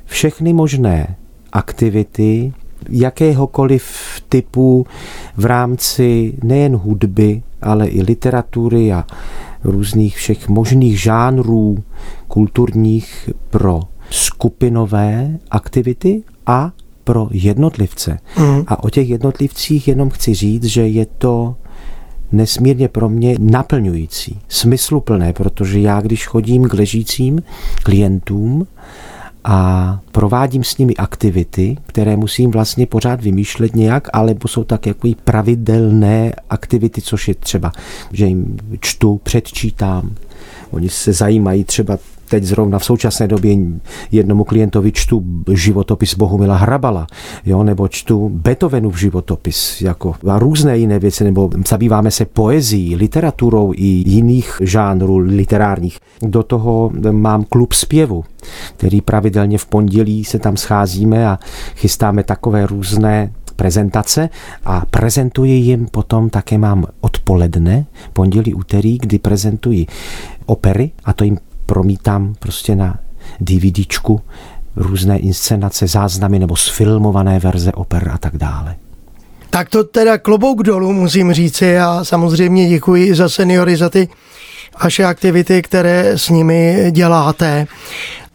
všechny 0.05 0.53
možné 0.53 1.17
aktivity, 1.53 2.53
jakéhokoliv 2.89 3.85
typu 4.29 4.87
v 5.37 5.45
rámci 5.45 6.35
nejen 6.43 6.77
hudby, 6.77 7.43
ale 7.63 7.87
i 7.87 8.03
literatury 8.03 8.93
a 8.93 9.05
různých 9.65 10.17
všech 10.17 10.49
možných 10.49 11.03
žánrů 11.03 11.77
kulturních 12.29 13.31
pro 13.51 13.81
skupinové 14.11 15.39
aktivity 15.51 16.23
a 16.47 16.73
pro 17.05 17.29
jednotlivce. 17.31 18.19
Mm. 18.39 18.65
A 18.67 18.85
o 18.85 18.91
těch 18.91 19.09
jednotlivcích 19.09 19.89
jenom 19.89 20.11
chci 20.11 20.35
říct, 20.35 20.65
že 20.65 20.89
je 20.89 21.07
to 21.07 21.57
nesmírně 22.33 22.89
pro 22.89 23.09
mě 23.09 23.37
naplňující, 23.39 24.41
smysluplné, 24.49 25.33
protože 25.33 25.81
já, 25.81 26.01
když 26.01 26.27
chodím 26.27 26.69
k 26.69 26.75
ležícím 26.75 27.43
klientům 27.83 28.67
a 29.45 30.01
provádím 30.13 30.65
s 30.65 30.79
nimi 30.79 30.95
aktivity, 30.95 31.77
které 31.87 32.17
musím 32.17 32.51
vlastně 32.51 32.87
pořád 32.87 33.23
vymýšlet 33.23 33.77
nějak, 33.77 34.09
alebo 34.13 34.49
jsou 34.49 34.65
tak 34.65 34.87
jako 34.87 35.09
pravidelné 35.25 36.33
aktivity, 36.51 37.01
což 37.01 37.29
je 37.29 37.35
třeba, 37.35 37.73
že 38.13 38.27
jim 38.27 38.57
čtu, 38.81 39.21
předčítám, 39.25 40.15
Oni 40.75 40.89
se 40.89 41.13
zajímají 41.13 41.65
třeba 41.65 41.99
teď 42.35 42.45
zrovna 42.45 42.79
v 42.79 42.85
současné 42.85 43.29
době 43.29 43.57
jednomu 44.13 44.45
klientovi 44.45 44.93
čtu 44.93 45.23
životopis 45.53 46.15
Bohumila 46.15 46.57
Hrabala, 46.57 47.07
jo, 47.47 47.63
nebo 47.63 47.89
čtu 47.89 48.29
Beethovenův 48.29 49.01
životopis, 49.01 49.81
jako 49.81 50.15
a 50.29 50.39
různé 50.39 50.79
jiné 50.79 50.99
věci, 50.99 51.25
nebo 51.25 51.51
zabýváme 51.69 52.11
se 52.11 52.25
poezí, 52.25 52.97
literaturou 52.97 53.73
i 53.77 53.87
jiných 54.07 54.57
žánrů 54.61 55.17
literárních. 55.19 55.99
Do 56.23 56.43
toho 56.43 56.91
mám 57.11 57.45
klub 57.45 57.73
zpěvu, 57.73 58.25
který 58.77 59.01
pravidelně 59.01 59.59
v 59.59 59.67
pondělí 59.67 60.25
se 60.25 60.39
tam 60.39 60.57
scházíme 60.57 61.29
a 61.29 61.39
chystáme 61.77 62.25
takové 62.25 62.67
různé 62.67 63.33
prezentace 63.57 64.29
a 64.65 64.83
prezentuji 64.91 65.53
jim 65.53 65.87
potom 65.87 66.31
také 66.31 66.59
mám 66.59 66.85
odpoledne, 67.01 67.87
pondělí, 68.13 68.55
úterý, 68.55 68.99
kdy 68.99 69.19
prezentuji 69.19 69.87
opery 70.47 70.91
a 71.05 71.13
to 71.13 71.25
jim 71.25 71.39
promítám 71.67 72.35
prostě 72.39 72.77
na 72.77 72.99
DVDčku 73.41 74.21
různé 74.77 75.19
inscenace, 75.19 75.87
záznamy 75.87 76.39
nebo 76.39 76.57
sfilmované 76.57 77.39
verze 77.39 77.73
oper 77.73 78.11
a 78.15 78.19
tak 78.19 78.37
dále. 78.37 78.77
Tak 79.51 79.69
to 79.69 79.85
teda 79.85 80.19
klobouk 80.19 80.63
dolů 80.63 80.93
musím 80.93 81.33
říci 81.33 81.79
a 81.79 82.01
samozřejmě 82.05 82.69
děkuji 82.69 83.15
za 83.15 83.29
seniory, 83.29 83.77
za 83.77 83.91
ty 83.91 84.09
vaše 84.83 85.05
aktivity, 85.05 85.63
které 85.63 86.19
s 86.19 86.29
nimi 86.29 86.91
děláte. 86.91 87.67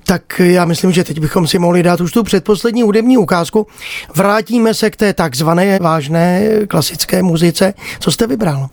Tak 0.10 0.40
já 0.40 0.66
myslím, 0.66 0.92
že 0.92 1.04
teď 1.04 1.20
bychom 1.20 1.48
si 1.48 1.60
mohli 1.60 1.84
dát 1.84 2.02
už 2.02 2.12
tu 2.12 2.24
předposlední 2.24 2.82
hudební 2.82 3.18
ukázku. 3.18 3.68
Vrátíme 4.16 4.74
se 4.74 4.90
k 4.90 4.96
té 4.96 5.14
takzvané 5.14 5.80
vážné 5.80 6.50
klasické 6.68 7.24
muzice. 7.24 7.74
Co 8.00 8.12
jste 8.12 8.28
vybral? 8.28 8.70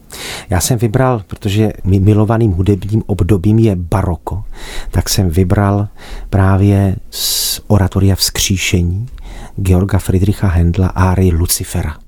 Já 0.51 0.61
jsem 0.61 0.79
vybral, 0.79 1.23
protože 1.27 1.73
mým 1.85 2.05
milovaným 2.05 2.53
hudebním 2.53 3.03
obdobím 3.07 3.59
je 3.59 3.77
baroko, 3.77 4.45
tak 4.91 5.09
jsem 5.09 5.31
vybral 5.31 5.89
právě 6.31 6.97
z 7.11 7.61
oratoria 7.67 8.17
vzkříšení 8.17 9.07
Georga 9.57 9.99
Friedricha 9.99 10.49
Hendla 10.49 10.89
Áry 10.89 11.31
Lucifera. 11.31 12.06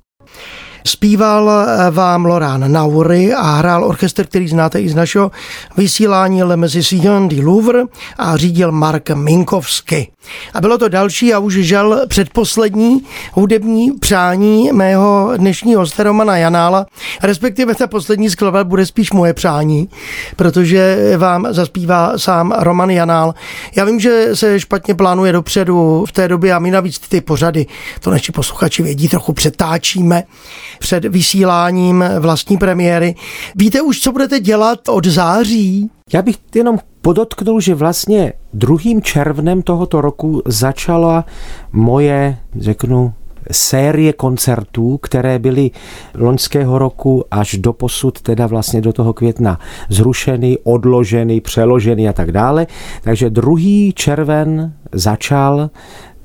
Zpíval 0.89 1.51
eh, 1.51 1.91
vám 1.91 2.25
Lorán 2.25 2.73
Naury 2.73 3.35
a 3.35 3.43
hrál 3.43 3.85
orchestr, 3.85 4.27
který 4.27 4.49
znáte 4.49 4.81
i 4.81 4.89
z 4.89 4.95
našeho 4.95 5.31
vysílání 5.77 6.43
Le 6.43 6.57
Musicien 6.57 7.29
du 7.29 7.43
Louvre 7.43 7.83
a 8.19 8.37
řídil 8.37 8.73
Mark 8.73 9.11
Minkovsky. 9.11 10.11
A 10.55 10.61
bylo 10.61 10.79
to 10.79 10.89
další 10.89 11.35
a 11.35 11.39
už 11.39 11.55
žel 11.55 12.01
předposlední 12.09 13.03
hudební 13.33 13.93
přání 13.93 14.71
mého 14.73 15.33
dnešního 15.37 15.81
hosta 15.81 16.03
Romana 16.03 16.37
Janála, 16.37 16.87
respektive 17.23 17.75
ta 17.75 17.87
poslední 17.87 18.31
skladba 18.31 18.65
bude 18.65 18.87
spíš 18.87 19.13
moje 19.13 19.35
přání, 19.35 19.89
protože 20.37 21.13
vám 21.17 21.47
zaspívá 21.51 22.19
sám 22.19 22.55
Roman 22.59 22.91
Janál. 22.91 23.35
Já 23.77 23.85
vím, 23.85 24.01
že 24.01 24.29
se 24.35 24.61
špatně 24.61 24.95
plánuje 24.95 25.33
dopředu 25.33 26.05
v 26.09 26.13
té 26.13 26.29
době 26.29 26.53
a 26.53 26.59
my 26.59 26.71
navíc 26.71 26.99
ty 26.99 27.21
pořady, 27.21 27.67
to 28.01 28.11
naši 28.11 28.33
posluchači 28.33 28.83
vědí, 28.83 29.09
trochu 29.09 29.33
přetáčíme 29.33 30.23
před 30.79 31.05
vysíláním 31.05 32.05
vlastní 32.21 32.57
premiéry. 32.57 33.15
Víte 33.57 33.83
už, 33.83 34.01
co 34.01 34.13
budete 34.13 34.41
dělat 34.41 34.89
od 34.89 35.07
září? 35.07 35.91
Já 36.13 36.23
bych 36.23 36.37
jenom 36.55 36.79
podotknul, 37.03 37.61
že 37.61 37.75
vlastně 37.75 38.33
druhým 38.55 39.03
červnem 39.03 39.63
tohoto 39.63 40.01
roku 40.01 40.43
začala 40.47 41.25
moje, 41.73 42.39
řeknu, 42.59 43.13
série 43.51 44.13
koncertů, 44.13 44.99
které 44.99 45.39
byly 45.39 45.71
loňského 46.15 46.79
roku 46.79 47.25
až 47.31 47.55
do 47.55 47.73
posud, 47.73 48.23
teda 48.23 48.47
vlastně 48.47 48.81
do 48.81 48.93
toho 48.93 49.13
května 49.13 49.59
zrušeny, 49.89 50.59
odloženy, 50.65 51.41
přeloženy 51.41 52.09
a 52.09 52.13
tak 52.13 52.33
dále. 52.33 52.67
Takže 53.03 53.31
druhý 53.31 53.93
červen 53.93 54.73
začal 54.93 55.71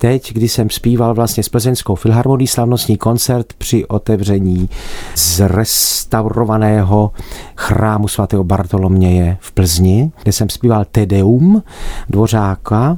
teď, 0.04 0.34
kdy 0.34 0.50
jsem 0.50 0.70
zpíval 0.70 1.14
vlastně 1.14 1.44
s 1.44 1.50
Plzeňskou 1.50 1.96
filharmonií 1.96 2.48
slavnostní 2.48 2.98
koncert 2.98 3.54
při 3.58 3.86
otevření 3.86 4.70
zrestaurovaného 5.16 7.12
chrámu 7.58 8.08
svatého 8.08 8.44
Bartoloměje 8.44 9.38
v 9.40 9.52
Plzni, 9.52 10.12
kde 10.24 10.32
jsem 10.32 10.50
zpíval 10.50 10.86
Tedeum 10.92 11.64
Dvořáka. 12.10 12.98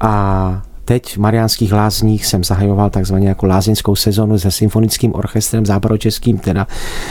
A 0.00 0.62
teď 0.84 1.16
v 1.16 1.18
Mariánských 1.18 1.72
lázních 1.72 2.26
jsem 2.26 2.44
zahajoval 2.44 2.90
takzvaně 2.90 3.28
jako 3.28 3.46
lázeňskou 3.46 3.96
sezonu 3.96 4.38
se 4.38 4.50
symfonickým 4.50 5.14
orchestrem 5.14 5.66
západočeským, 5.66 6.38
teda 6.38 6.66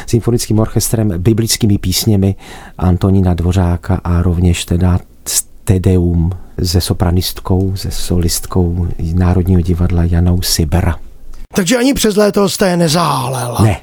symfonickým 0.05 0.59
orchestrem 0.59 1.13
biblickými 1.17 1.77
písněmi 1.77 2.35
Antonína 2.77 3.33
Dvořáka 3.33 4.01
a 4.03 4.21
rovněž 4.21 4.65
teda 4.65 4.99
Tedeum 5.63 6.31
se 6.63 6.81
sopranistkou, 6.81 7.71
se 7.75 7.91
solistkou 7.91 8.87
Národního 9.13 9.61
divadla 9.61 10.03
Janou 10.03 10.41
Sibera. 10.41 10.95
Takže 11.55 11.77
ani 11.77 11.93
přes 11.93 12.15
léto 12.15 12.49
jste 12.49 12.77
nezálel. 12.77 13.57
Ne. 13.63 13.77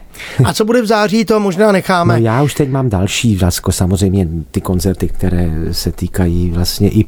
A 0.44 0.52
co 0.52 0.64
bude 0.64 0.82
v 0.82 0.86
září, 0.86 1.24
to 1.24 1.40
možná 1.40 1.72
necháme. 1.72 2.20
No 2.20 2.26
já 2.26 2.42
už 2.42 2.54
teď 2.54 2.68
mám 2.70 2.88
další, 2.88 3.36
vlastně 3.36 3.72
samozřejmě 3.72 4.28
ty 4.50 4.60
koncerty, 4.60 5.08
které 5.08 5.50
se 5.72 5.92
týkají 5.92 6.50
vlastně 6.50 6.88
i 6.90 7.04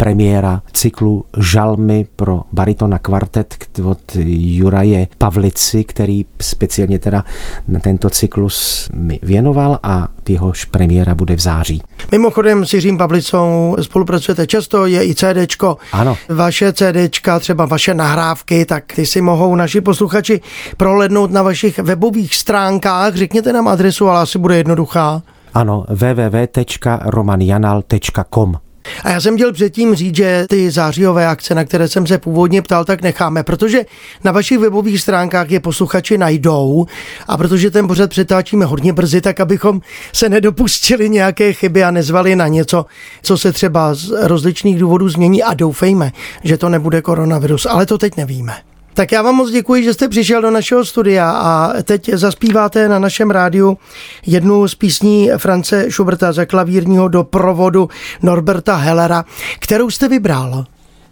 premiéra 0.00 0.62
cyklu 0.72 1.24
Žalmy 1.36 2.06
pro 2.16 2.42
baritona 2.52 2.98
kvartet 2.98 3.54
od 3.84 3.98
Juraje 4.16 5.08
Pavlici, 5.18 5.84
který 5.84 6.26
speciálně 6.40 6.98
teda 6.98 7.24
na 7.68 7.80
tento 7.80 8.10
cyklus 8.10 8.88
mi 8.94 9.18
věnoval 9.22 9.78
a 9.82 10.08
jehož 10.28 10.64
premiéra 10.64 11.14
bude 11.14 11.36
v 11.36 11.40
září. 11.40 11.82
Mimochodem 12.12 12.66
s 12.66 12.74
Jiřím 12.74 12.98
Pavlicou 12.98 13.76
spolupracujete 13.80 14.46
často, 14.46 14.86
je 14.86 15.08
i 15.08 15.14
CDčko. 15.14 15.76
Ano. 15.92 16.16
Vaše 16.28 16.72
CDčka, 16.72 17.38
třeba 17.38 17.66
vaše 17.66 17.94
nahrávky, 17.94 18.64
tak 18.64 18.84
ty 18.96 19.06
si 19.06 19.20
mohou 19.20 19.56
naši 19.56 19.80
posluchači 19.80 20.40
prohlédnout 20.76 21.30
na 21.30 21.42
vašich 21.42 21.78
webových 21.78 22.34
stránkách. 22.34 23.14
Řekněte 23.14 23.52
nám 23.52 23.68
adresu, 23.68 24.08
ale 24.08 24.20
asi 24.20 24.38
bude 24.38 24.56
jednoduchá. 24.56 25.22
Ano, 25.54 25.84
www.romanjanal.com 25.88 28.69
a 29.04 29.10
já 29.10 29.20
jsem 29.20 29.34
chtěl 29.34 29.52
předtím 29.52 29.94
říct, 29.94 30.16
že 30.16 30.46
ty 30.48 30.70
zářijové 30.70 31.26
akce, 31.26 31.54
na 31.54 31.64
které 31.64 31.88
jsem 31.88 32.06
se 32.06 32.18
původně 32.18 32.62
ptal, 32.62 32.84
tak 32.84 33.02
necháme, 33.02 33.42
protože 33.42 33.84
na 34.24 34.32
vašich 34.32 34.58
webových 34.58 35.00
stránkách 35.00 35.50
je 35.50 35.60
posluchači 35.60 36.18
najdou 36.18 36.86
a 37.28 37.36
protože 37.36 37.70
ten 37.70 37.86
pořad 37.86 38.10
přetáčíme 38.10 38.64
hodně 38.64 38.92
brzy, 38.92 39.20
tak 39.20 39.40
abychom 39.40 39.80
se 40.12 40.28
nedopustili 40.28 41.08
nějaké 41.08 41.52
chyby 41.52 41.84
a 41.84 41.90
nezvali 41.90 42.36
na 42.36 42.48
něco, 42.48 42.86
co 43.22 43.38
se 43.38 43.52
třeba 43.52 43.94
z 43.94 44.10
rozličných 44.22 44.78
důvodů 44.78 45.08
změní 45.08 45.42
a 45.42 45.54
doufejme, 45.54 46.12
že 46.44 46.56
to 46.56 46.68
nebude 46.68 47.02
koronavirus, 47.02 47.66
ale 47.66 47.86
to 47.86 47.98
teď 47.98 48.16
nevíme. 48.16 48.69
Tak 49.00 49.12
já 49.12 49.22
vám 49.22 49.34
moc 49.34 49.50
děkuji, 49.50 49.84
že 49.84 49.94
jste 49.94 50.08
přišel 50.08 50.42
do 50.42 50.50
našeho 50.50 50.84
studia 50.84 51.30
a 51.30 51.72
teď 51.82 52.10
zaspíváte 52.14 52.88
na 52.88 52.98
našem 52.98 53.30
rádiu 53.30 53.78
jednu 54.26 54.68
z 54.68 54.74
písní 54.74 55.30
France 55.36 55.86
Schuberta 55.90 56.32
za 56.32 56.44
klavírního 56.44 57.08
doprovodu 57.08 57.88
Norberta 58.22 58.76
Hellera, 58.76 59.24
kterou 59.60 59.90
jste 59.90 60.08
vybral. 60.08 60.64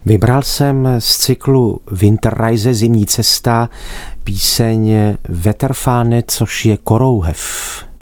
Vybral 0.05 0.41
jsem 0.41 0.87
z 0.99 1.17
cyklu 1.17 1.81
Winterreise 1.91 2.73
Zimní 2.73 3.05
cesta 3.05 3.69
píseň 4.23 4.93
Veterfáne, 5.29 6.23
což 6.27 6.65
je 6.65 6.77
korouhev 6.77 7.39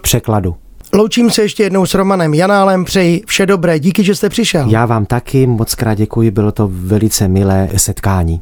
překladu. 0.02 0.56
Loučím 0.93 1.32
se 1.32 1.41
ještě 1.41 1.63
jednou 1.63 1.86
s 1.86 1.93
Romanem 1.93 2.34
Janálem, 2.34 2.86
přeji 2.86 3.23
vše 3.28 3.45
dobré, 3.45 3.80
díky, 3.80 4.04
že 4.04 4.15
jste 4.15 4.30
přišel. 4.30 4.69
Já 4.69 4.86
vám 4.86 5.06
taky 5.06 5.47
moc 5.47 5.76
krát 5.76 5.93
děkuji, 5.93 6.32
bylo 6.32 6.52
to 6.52 6.69
velice 6.71 7.28
milé 7.28 7.69
setkání. 7.78 8.41